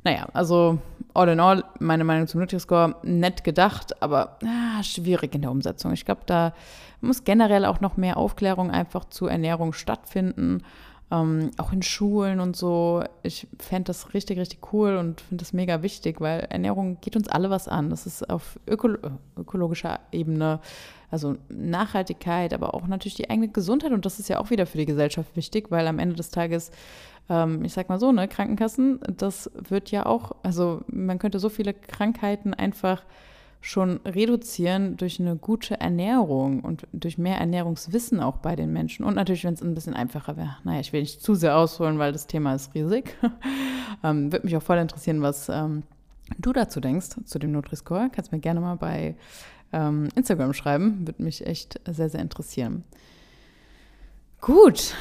Naja, 0.04 0.28
also 0.34 0.78
all 1.14 1.28
in 1.28 1.40
all, 1.40 1.64
meine 1.80 2.04
Meinung 2.04 2.28
zum 2.28 2.40
Nutri-Score, 2.40 2.94
nett 3.02 3.42
gedacht, 3.42 4.00
aber 4.00 4.38
ah, 4.44 4.80
schwierig 4.82 5.34
in 5.34 5.42
der 5.42 5.50
Umsetzung. 5.50 5.92
Ich 5.92 6.04
glaube, 6.04 6.20
da 6.26 6.52
muss 7.00 7.24
generell 7.24 7.64
auch 7.64 7.80
noch 7.80 7.96
mehr 7.96 8.16
Aufklärung 8.16 8.70
einfach 8.70 9.06
zu 9.06 9.26
Ernährung 9.26 9.72
stattfinden. 9.72 10.62
Ähm, 11.10 11.50
auch 11.56 11.72
in 11.72 11.82
Schulen 11.82 12.40
und 12.40 12.56
so. 12.56 13.02
Ich 13.22 13.46
fände 13.58 13.84
das 13.84 14.14
richtig, 14.14 14.38
richtig 14.38 14.72
cool 14.72 14.96
und 14.96 15.22
finde 15.22 15.42
das 15.42 15.52
mega 15.52 15.82
wichtig, 15.82 16.20
weil 16.20 16.40
Ernährung 16.50 16.98
geht 17.00 17.16
uns 17.16 17.28
alle 17.28 17.50
was 17.50 17.66
an. 17.66 17.90
Das 17.90 18.06
ist 18.06 18.28
auf 18.28 18.60
öko 18.68 18.90
ökologischer 19.36 20.00
Ebene, 20.12 20.60
also 21.10 21.36
Nachhaltigkeit, 21.48 22.52
aber 22.52 22.74
auch 22.74 22.86
natürlich 22.86 23.14
die 23.14 23.30
eigene 23.30 23.48
Gesundheit 23.48 23.92
und 23.92 24.04
das 24.04 24.18
ist 24.18 24.28
ja 24.28 24.38
auch 24.38 24.50
wieder 24.50 24.66
für 24.66 24.78
die 24.78 24.86
Gesellschaft 24.86 25.36
wichtig, 25.36 25.70
weil 25.70 25.86
am 25.86 25.98
Ende 25.98 26.16
des 26.16 26.30
Tages, 26.30 26.70
ähm, 27.28 27.64
ich 27.64 27.72
sag 27.72 27.88
mal 27.88 27.98
so, 27.98 28.12
ne, 28.12 28.28
Krankenkassen, 28.28 29.00
das 29.16 29.50
wird 29.68 29.90
ja 29.90 30.06
auch, 30.06 30.32
also 30.42 30.82
man 30.88 31.18
könnte 31.18 31.38
so 31.38 31.48
viele 31.48 31.74
Krankheiten 31.74 32.54
einfach 32.54 33.04
schon 33.66 34.00
reduzieren 34.04 34.96
durch 34.96 35.18
eine 35.18 35.36
gute 35.36 35.80
Ernährung 35.80 36.60
und 36.60 36.86
durch 36.92 37.18
mehr 37.18 37.38
Ernährungswissen 37.38 38.20
auch 38.20 38.36
bei 38.36 38.54
den 38.54 38.72
Menschen. 38.72 39.04
Und 39.04 39.14
natürlich, 39.16 39.44
wenn 39.44 39.54
es 39.54 39.62
ein 39.62 39.74
bisschen 39.74 39.94
einfacher 39.94 40.36
wäre. 40.36 40.56
Naja, 40.62 40.78
ich 40.78 40.92
will 40.92 41.00
nicht 41.00 41.20
zu 41.20 41.34
sehr 41.34 41.56
ausholen, 41.56 41.98
weil 41.98 42.12
das 42.12 42.28
Thema 42.28 42.54
ist 42.54 42.74
riesig. 42.74 43.16
ähm, 44.04 44.30
Würde 44.30 44.46
mich 44.46 44.56
auch 44.56 44.62
voll 44.62 44.78
interessieren, 44.78 45.20
was 45.20 45.48
ähm, 45.48 45.82
du 46.38 46.52
dazu 46.52 46.78
denkst, 46.78 47.16
zu 47.24 47.38
dem 47.40 47.52
Nutri-Score. 47.52 48.08
Kannst 48.12 48.30
mir 48.30 48.38
gerne 48.38 48.60
mal 48.60 48.76
bei 48.76 49.16
ähm, 49.72 50.08
Instagram 50.14 50.52
schreiben. 50.52 51.06
Würde 51.06 51.22
mich 51.22 51.46
echt 51.46 51.80
sehr, 51.86 52.08
sehr 52.08 52.20
interessieren. 52.20 52.84
Gut. 54.40 54.94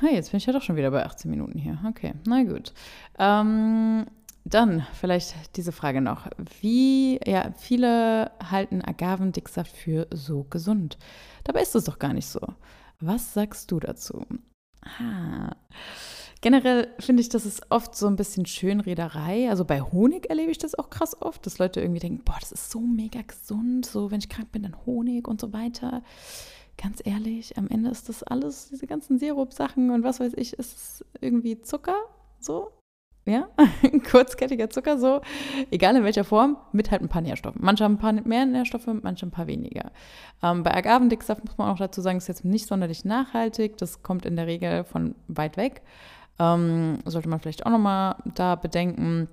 Hey, 0.00 0.14
jetzt 0.14 0.30
bin 0.32 0.38
ich 0.38 0.46
ja 0.46 0.52
doch 0.52 0.62
schon 0.62 0.76
wieder 0.76 0.90
bei 0.90 1.04
18 1.04 1.30
Minuten 1.30 1.58
hier. 1.58 1.78
Okay, 1.86 2.14
na 2.26 2.42
gut. 2.42 2.72
Ähm, 3.18 4.06
dann 4.44 4.86
vielleicht 4.94 5.56
diese 5.56 5.72
Frage 5.72 6.00
noch. 6.00 6.28
Wie, 6.60 7.20
ja, 7.24 7.52
viele 7.56 8.32
halten 8.50 8.82
Agavendicksaft 8.82 9.76
für 9.76 10.08
so 10.12 10.44
gesund. 10.44 10.98
Dabei 11.44 11.62
ist 11.62 11.74
es 11.74 11.84
doch 11.84 11.98
gar 11.98 12.12
nicht 12.12 12.26
so. 12.26 12.40
Was 13.00 13.34
sagst 13.34 13.70
du 13.70 13.80
dazu? 13.80 14.26
Ah. 14.98 15.54
Generell 16.42 16.88
finde 16.98 17.22
ich, 17.22 17.28
das 17.28 17.46
ist 17.46 17.70
oft 17.70 17.94
so 17.94 18.08
ein 18.08 18.16
bisschen 18.16 18.46
Schönrederei. 18.46 19.48
Also 19.48 19.64
bei 19.64 19.80
Honig 19.80 20.28
erlebe 20.28 20.50
ich 20.50 20.58
das 20.58 20.74
auch 20.74 20.90
krass 20.90 21.16
oft, 21.22 21.46
dass 21.46 21.58
Leute 21.58 21.80
irgendwie 21.80 22.00
denken, 22.00 22.24
boah, 22.24 22.36
das 22.40 22.50
ist 22.50 22.70
so 22.70 22.80
mega 22.80 23.20
gesund, 23.22 23.86
so 23.86 24.10
wenn 24.10 24.18
ich 24.18 24.28
krank 24.28 24.50
bin, 24.50 24.64
dann 24.64 24.76
Honig 24.84 25.28
und 25.28 25.40
so 25.40 25.52
weiter. 25.52 26.02
Ganz 26.76 27.00
ehrlich, 27.04 27.56
am 27.56 27.68
Ende 27.68 27.90
ist 27.90 28.08
das 28.08 28.24
alles, 28.24 28.70
diese 28.70 28.88
ganzen 28.88 29.18
Sirup-Sachen 29.18 29.90
und 29.90 30.02
was 30.02 30.18
weiß 30.18 30.32
ich, 30.36 30.54
ist 30.54 31.04
irgendwie 31.20 31.60
Zucker, 31.60 31.96
so 32.40 32.72
ja, 33.24 33.48
kurzkettiger 34.10 34.68
Zucker 34.68 34.98
so, 34.98 35.20
egal 35.70 35.94
in 35.94 36.02
welcher 36.02 36.24
Form, 36.24 36.56
mit 36.72 36.90
halt 36.90 37.02
ein 37.02 37.08
paar 37.08 37.22
Nährstoffen. 37.22 37.60
Manche 37.62 37.84
haben 37.84 37.94
ein 37.94 37.98
paar 37.98 38.12
mehr 38.12 38.46
Nährstoffe, 38.46 38.88
manche 39.00 39.26
ein 39.26 39.30
paar 39.30 39.46
weniger. 39.46 39.92
Ähm, 40.42 40.64
bei 40.64 40.74
Agavendicksaft 40.74 41.44
muss 41.44 41.56
man 41.56 41.70
auch 41.70 41.78
dazu 41.78 42.00
sagen, 42.00 42.18
ist 42.18 42.26
jetzt 42.26 42.44
nicht 42.44 42.66
sonderlich 42.66 43.04
nachhaltig. 43.04 43.76
Das 43.76 44.02
kommt 44.02 44.26
in 44.26 44.34
der 44.34 44.48
Regel 44.48 44.82
von 44.82 45.14
weit 45.28 45.56
weg. 45.56 45.82
Ähm, 46.38 46.98
sollte 47.04 47.28
man 47.28 47.40
vielleicht 47.40 47.66
auch 47.66 47.70
nochmal 47.70 48.16
da 48.34 48.54
bedenken. 48.54 49.28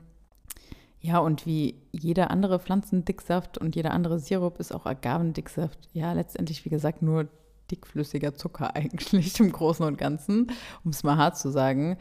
Ja, 1.01 1.19
und 1.19 1.45
wie 1.45 1.75
jeder 1.91 2.29
andere 2.29 2.59
Pflanzendicksaft 2.59 3.57
und 3.57 3.75
jeder 3.75 3.91
andere 3.91 4.19
Sirup 4.19 4.59
ist 4.59 4.73
auch 4.73 4.85
Agavendicksaft 4.85 5.79
ja 5.93 6.11
letztendlich, 6.11 6.65
wie 6.65 6.69
gesagt, 6.69 7.01
nur 7.01 7.27
dickflüssiger 7.71 8.35
Zucker 8.35 8.75
eigentlich 8.75 9.39
im 9.39 9.51
Großen 9.51 9.85
und 9.85 9.97
Ganzen, 9.97 10.51
um 10.83 10.91
es 10.91 11.03
mal 11.03 11.17
hart 11.17 11.37
zu 11.37 11.49
sagen. 11.49 11.97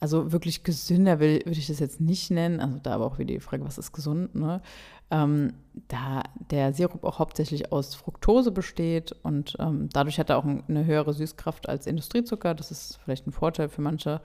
Also 0.00 0.32
wirklich 0.32 0.62
gesünder 0.62 1.18
will, 1.18 1.40
würde 1.44 1.58
ich 1.58 1.66
das 1.66 1.80
jetzt 1.80 2.00
nicht 2.00 2.30
nennen. 2.30 2.60
Also 2.60 2.78
da 2.78 2.94
aber 2.94 3.06
auch 3.06 3.18
wieder 3.18 3.34
die 3.34 3.40
Frage, 3.40 3.64
was 3.64 3.78
ist 3.78 3.92
gesund, 3.92 4.34
ne? 4.34 4.62
Ähm, 5.10 5.54
da 5.88 6.22
der 6.50 6.74
Sirup 6.74 7.02
auch 7.02 7.18
hauptsächlich 7.18 7.72
aus 7.72 7.94
Fructose 7.94 8.52
besteht 8.52 9.12
und 9.22 9.56
ähm, 9.58 9.88
dadurch 9.90 10.18
hat 10.18 10.28
er 10.28 10.36
auch 10.36 10.44
eine 10.44 10.84
höhere 10.84 11.14
Süßkraft 11.14 11.68
als 11.68 11.86
Industriezucker. 11.86 12.54
Das 12.54 12.70
ist 12.70 12.98
vielleicht 13.02 13.26
ein 13.26 13.32
Vorteil 13.32 13.70
für 13.70 13.80
manche. 13.80 14.20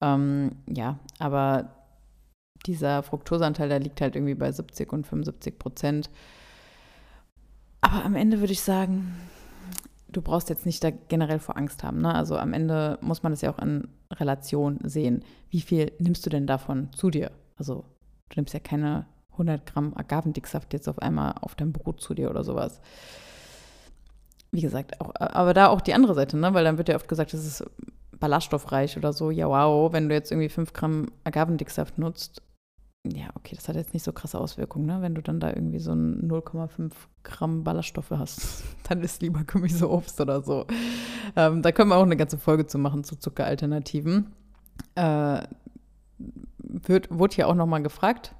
Ähm, 0.00 0.52
ja, 0.68 0.98
aber 1.18 1.74
dieser 2.66 3.02
Fructoseanteil, 3.02 3.68
der 3.68 3.80
liegt 3.80 4.00
halt 4.00 4.14
irgendwie 4.14 4.34
bei 4.34 4.52
70 4.52 4.92
und 4.92 5.06
75 5.06 5.58
Prozent. 5.58 6.10
Aber 7.80 8.04
am 8.04 8.14
Ende 8.14 8.40
würde 8.40 8.52
ich 8.52 8.60
sagen, 8.60 9.16
du 10.12 10.22
brauchst 10.22 10.48
jetzt 10.48 10.66
nicht 10.66 10.82
da 10.82 10.90
generell 10.90 11.38
vor 11.38 11.56
Angst 11.56 11.82
haben. 11.82 12.00
Ne? 12.00 12.14
Also 12.14 12.36
am 12.36 12.52
Ende 12.52 12.98
muss 13.00 13.22
man 13.22 13.32
das 13.32 13.40
ja 13.40 13.52
auch 13.52 13.58
in 13.58 13.88
Relation 14.12 14.78
sehen. 14.82 15.24
Wie 15.50 15.60
viel 15.60 15.92
nimmst 15.98 16.24
du 16.26 16.30
denn 16.30 16.46
davon 16.46 16.92
zu 16.92 17.10
dir? 17.10 17.30
Also 17.56 17.84
du 18.28 18.36
nimmst 18.36 18.54
ja 18.54 18.60
keine 18.60 19.06
100 19.32 19.66
Gramm 19.66 19.94
Agavendicksaft 19.96 20.72
jetzt 20.72 20.88
auf 20.88 21.00
einmal 21.00 21.34
auf 21.40 21.54
dein 21.54 21.72
Brot 21.72 22.00
zu 22.00 22.14
dir 22.14 22.30
oder 22.30 22.44
sowas. 22.44 22.80
Wie 24.52 24.60
gesagt, 24.60 25.00
auch, 25.00 25.12
aber 25.14 25.54
da 25.54 25.68
auch 25.68 25.80
die 25.80 25.94
andere 25.94 26.14
Seite, 26.14 26.36
ne? 26.36 26.52
weil 26.54 26.64
dann 26.64 26.78
wird 26.78 26.88
ja 26.88 26.96
oft 26.96 27.08
gesagt, 27.08 27.32
das 27.32 27.46
ist 27.46 27.64
ballaststoffreich 28.18 28.96
oder 28.96 29.12
so. 29.12 29.30
Ja, 29.30 29.48
wow, 29.48 29.92
wenn 29.92 30.08
du 30.08 30.14
jetzt 30.14 30.32
irgendwie 30.32 30.48
5 30.48 30.72
Gramm 30.72 31.10
Agavendicksaft 31.24 31.98
nutzt, 31.98 32.42
ja, 33.06 33.30
okay, 33.34 33.56
das 33.56 33.66
hat 33.68 33.76
jetzt 33.76 33.94
nicht 33.94 34.02
so 34.02 34.12
krasse 34.12 34.38
Auswirkungen, 34.38 34.84
ne? 34.86 35.00
Wenn 35.00 35.14
du 35.14 35.22
dann 35.22 35.40
da 35.40 35.48
irgendwie 35.48 35.78
so 35.78 35.92
0,5 35.92 36.92
Gramm 37.22 37.64
Ballaststoffe 37.64 38.10
hast, 38.10 38.62
dann 38.88 39.02
ist 39.02 39.22
lieber 39.22 39.44
Gemüseobst 39.44 40.20
oder 40.20 40.42
so. 40.42 40.66
Ähm, 41.34 41.62
da 41.62 41.72
können 41.72 41.90
wir 41.90 41.96
auch 41.96 42.02
eine 42.02 42.16
ganze 42.16 42.36
Folge 42.36 42.66
zu 42.66 42.78
machen 42.78 43.02
zu 43.04 43.16
Zuckeralternativen. 43.16 44.34
Äh, 44.96 45.42
wird, 46.58 47.08
wurde 47.10 47.34
hier 47.34 47.48
auch 47.48 47.54
nochmal 47.54 47.82
gefragt. 47.82 48.34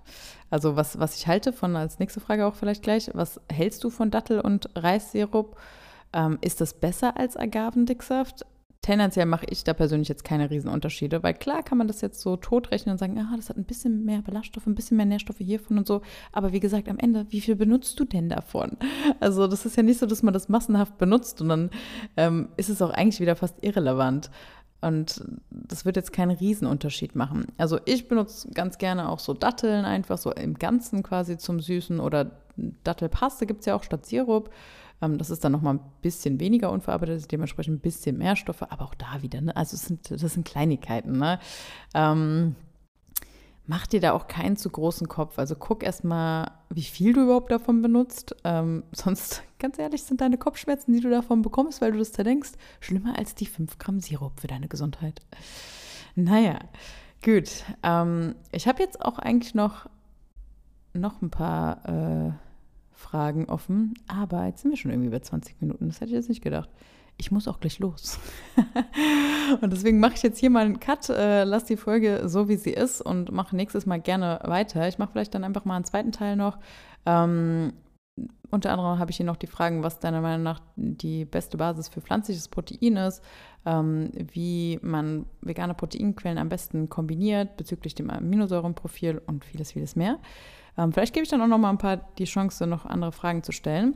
Also 0.51 0.77
was, 0.77 0.99
was 0.99 1.16
ich 1.16 1.27
halte 1.27 1.53
von, 1.53 1.75
als 1.77 1.99
nächste 1.99 2.20
Frage 2.20 2.44
auch 2.46 2.55
vielleicht 2.55 2.83
gleich, 2.83 3.11
was 3.14 3.40
hältst 3.51 3.83
du 3.85 3.90
von 3.90 4.11
Dattel- 4.11 4.40
und 4.40 4.68
Reissirup? 4.77 5.57
Ähm, 6.12 6.38
ist 6.40 6.61
das 6.61 6.75
besser 6.75 7.16
als 7.16 7.37
Agavendicksaft? 7.37 8.44
Tendenziell 8.82 9.26
mache 9.26 9.44
ich 9.50 9.62
da 9.62 9.74
persönlich 9.74 10.08
jetzt 10.08 10.24
keine 10.24 10.48
Riesenunterschiede, 10.48 11.22
weil 11.22 11.34
klar 11.34 11.62
kann 11.62 11.76
man 11.76 11.86
das 11.86 12.00
jetzt 12.00 12.20
so 12.22 12.36
totrechnen 12.36 12.94
und 12.94 12.98
sagen, 12.98 13.18
ah, 13.18 13.36
das 13.36 13.50
hat 13.50 13.58
ein 13.58 13.64
bisschen 13.64 14.06
mehr 14.06 14.22
Ballaststoffe, 14.22 14.66
ein 14.66 14.74
bisschen 14.74 14.96
mehr 14.96 15.04
Nährstoffe 15.04 15.38
hiervon 15.38 15.76
und 15.76 15.86
so. 15.86 16.00
Aber 16.32 16.52
wie 16.52 16.60
gesagt, 16.60 16.88
am 16.88 16.98
Ende, 16.98 17.26
wie 17.28 17.42
viel 17.42 17.56
benutzt 17.56 18.00
du 18.00 18.04
denn 18.04 18.30
davon? 18.30 18.78
Also 19.18 19.46
das 19.46 19.66
ist 19.66 19.76
ja 19.76 19.82
nicht 19.82 19.98
so, 19.98 20.06
dass 20.06 20.22
man 20.22 20.32
das 20.32 20.48
massenhaft 20.48 20.96
benutzt 20.96 21.42
und 21.42 21.50
dann 21.50 21.70
ähm, 22.16 22.48
ist 22.56 22.70
es 22.70 22.80
auch 22.80 22.90
eigentlich 22.90 23.20
wieder 23.20 23.36
fast 23.36 23.62
irrelevant. 23.62 24.30
Und 24.80 25.22
das 25.50 25.84
wird 25.84 25.96
jetzt 25.96 26.12
keinen 26.12 26.30
Riesenunterschied 26.30 27.14
machen. 27.14 27.46
Also 27.58 27.78
ich 27.84 28.08
benutze 28.08 28.48
ganz 28.50 28.78
gerne 28.78 29.10
auch 29.10 29.18
so 29.18 29.34
Datteln 29.34 29.84
einfach 29.84 30.16
so 30.16 30.32
im 30.32 30.54
Ganzen 30.54 31.02
quasi 31.02 31.36
zum 31.36 31.60
Süßen 31.60 32.00
oder 32.00 32.30
Dattelpaste 32.56 33.46
gibt 33.46 33.60
es 33.60 33.66
ja 33.66 33.74
auch 33.74 33.82
statt 33.82 34.06
Sirup. 34.06 34.50
Ähm, 35.02 35.18
das 35.18 35.30
ist 35.30 35.44
dann 35.44 35.52
nochmal 35.52 35.74
ein 35.74 35.80
bisschen 36.02 36.40
weniger 36.40 36.70
unverarbeitet, 36.70 37.30
dementsprechend 37.30 37.76
ein 37.76 37.80
bisschen 37.80 38.18
mehr 38.18 38.36
Stoffe, 38.36 38.70
aber 38.70 38.84
auch 38.84 38.94
da 38.94 39.22
wieder, 39.22 39.40
ne? 39.40 39.56
Also 39.56 39.76
sind, 39.76 40.10
das 40.10 40.20
sind 40.20 40.46
Kleinigkeiten, 40.46 41.18
ne? 41.18 41.38
Ähm, 41.94 42.56
mach 43.70 43.86
dir 43.86 44.00
da 44.00 44.12
auch 44.12 44.26
keinen 44.26 44.56
zu 44.56 44.68
großen 44.68 45.06
Kopf. 45.06 45.38
Also 45.38 45.54
guck 45.54 45.84
erstmal, 45.84 46.50
wie 46.70 46.82
viel 46.82 47.12
du 47.12 47.22
überhaupt 47.22 47.52
davon 47.52 47.82
benutzt. 47.82 48.34
Ähm, 48.42 48.82
sonst, 48.92 49.44
ganz 49.60 49.78
ehrlich, 49.78 50.02
sind 50.02 50.20
deine 50.20 50.38
Kopfschmerzen, 50.38 50.92
die 50.92 51.00
du 51.00 51.08
davon 51.08 51.42
bekommst, 51.42 51.80
weil 51.80 51.92
du 51.92 51.98
das 51.98 52.10
da 52.10 52.24
denkst, 52.24 52.50
schlimmer 52.80 53.16
als 53.16 53.36
die 53.36 53.46
5 53.46 53.78
Gramm 53.78 54.00
Sirup 54.00 54.40
für 54.40 54.48
deine 54.48 54.66
Gesundheit. 54.66 55.20
Naja, 56.16 56.58
gut. 57.24 57.64
Ähm, 57.84 58.34
ich 58.50 58.66
habe 58.66 58.82
jetzt 58.82 59.00
auch 59.00 59.20
eigentlich 59.20 59.54
noch, 59.54 59.88
noch 60.92 61.22
ein 61.22 61.30
paar 61.30 61.88
äh, 61.88 62.32
Fragen 63.00 63.46
offen, 63.46 63.94
aber 64.06 64.46
jetzt 64.46 64.62
sind 64.62 64.70
wir 64.70 64.78
schon 64.78 64.90
irgendwie 64.90 65.10
bei 65.10 65.20
20 65.20 65.60
Minuten. 65.60 65.88
Das 65.88 65.96
hätte 65.96 66.10
ich 66.10 66.16
jetzt 66.16 66.28
nicht 66.28 66.42
gedacht 66.42 66.68
ich 67.20 67.30
muss 67.30 67.46
auch 67.46 67.60
gleich 67.60 67.78
los. 67.78 68.18
und 69.60 69.72
deswegen 69.72 70.00
mache 70.00 70.14
ich 70.14 70.22
jetzt 70.22 70.38
hier 70.38 70.50
mal 70.50 70.64
einen 70.64 70.80
Cut, 70.80 71.08
äh, 71.10 71.44
lass 71.44 71.64
die 71.64 71.76
Folge 71.76 72.22
so, 72.24 72.48
wie 72.48 72.56
sie 72.56 72.72
ist 72.72 73.00
und 73.00 73.30
mache 73.30 73.54
nächstes 73.54 73.86
Mal 73.86 74.00
gerne 74.00 74.40
weiter. 74.44 74.88
Ich 74.88 74.98
mache 74.98 75.12
vielleicht 75.12 75.34
dann 75.34 75.44
einfach 75.44 75.64
mal 75.64 75.76
einen 75.76 75.84
zweiten 75.84 76.12
Teil 76.12 76.36
noch. 76.36 76.58
Ähm, 77.06 77.74
unter 78.50 78.72
anderem 78.72 78.98
habe 78.98 79.10
ich 79.10 79.18
hier 79.18 79.26
noch 79.26 79.36
die 79.36 79.46
Fragen, 79.46 79.82
was 79.82 80.00
deiner 80.00 80.20
Meinung 80.20 80.42
nach 80.42 80.60
die 80.76 81.24
beste 81.24 81.56
Basis 81.56 81.88
für 81.88 82.00
pflanzliches 82.00 82.48
Protein 82.48 82.96
ist, 82.96 83.22
ähm, 83.64 84.10
wie 84.32 84.78
man 84.82 85.26
vegane 85.42 85.74
Proteinquellen 85.74 86.38
am 86.38 86.48
besten 86.48 86.88
kombiniert 86.88 87.56
bezüglich 87.56 87.94
dem 87.94 88.10
Aminosäurenprofil 88.10 89.20
und 89.26 89.44
vieles, 89.44 89.72
vieles 89.72 89.94
mehr. 89.94 90.18
Ähm, 90.78 90.92
vielleicht 90.92 91.14
gebe 91.14 91.24
ich 91.24 91.30
dann 91.30 91.42
auch 91.42 91.46
noch 91.46 91.59
mal 91.59 91.70
ein 91.70 91.78
paar 91.78 91.98
die 92.18 92.24
Chance, 92.24 92.66
noch 92.66 92.87
andere 92.87 93.12
Fragen 93.12 93.42
zu 93.42 93.52
stellen. 93.52 93.94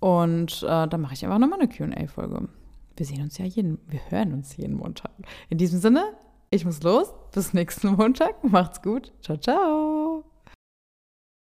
Und 0.00 0.62
äh, 0.62 0.86
dann 0.88 1.00
mache 1.00 1.14
ich 1.14 1.24
einfach 1.24 1.38
nochmal 1.38 1.60
eine 1.60 1.68
QA-Folge. 1.68 2.48
Wir 2.96 3.06
sehen 3.06 3.22
uns 3.22 3.38
ja 3.38 3.44
jeden, 3.44 3.78
wir 3.88 4.00
hören 4.10 4.32
uns 4.32 4.56
jeden 4.56 4.76
Montag. 4.76 5.10
In 5.48 5.58
diesem 5.58 5.80
Sinne, 5.80 6.04
ich 6.50 6.64
muss 6.64 6.82
los. 6.82 7.12
Bis 7.32 7.52
nächsten 7.52 7.94
Montag. 7.96 8.42
Macht's 8.44 8.82
gut. 8.82 9.12
Ciao, 9.20 9.36
ciao. 9.36 10.35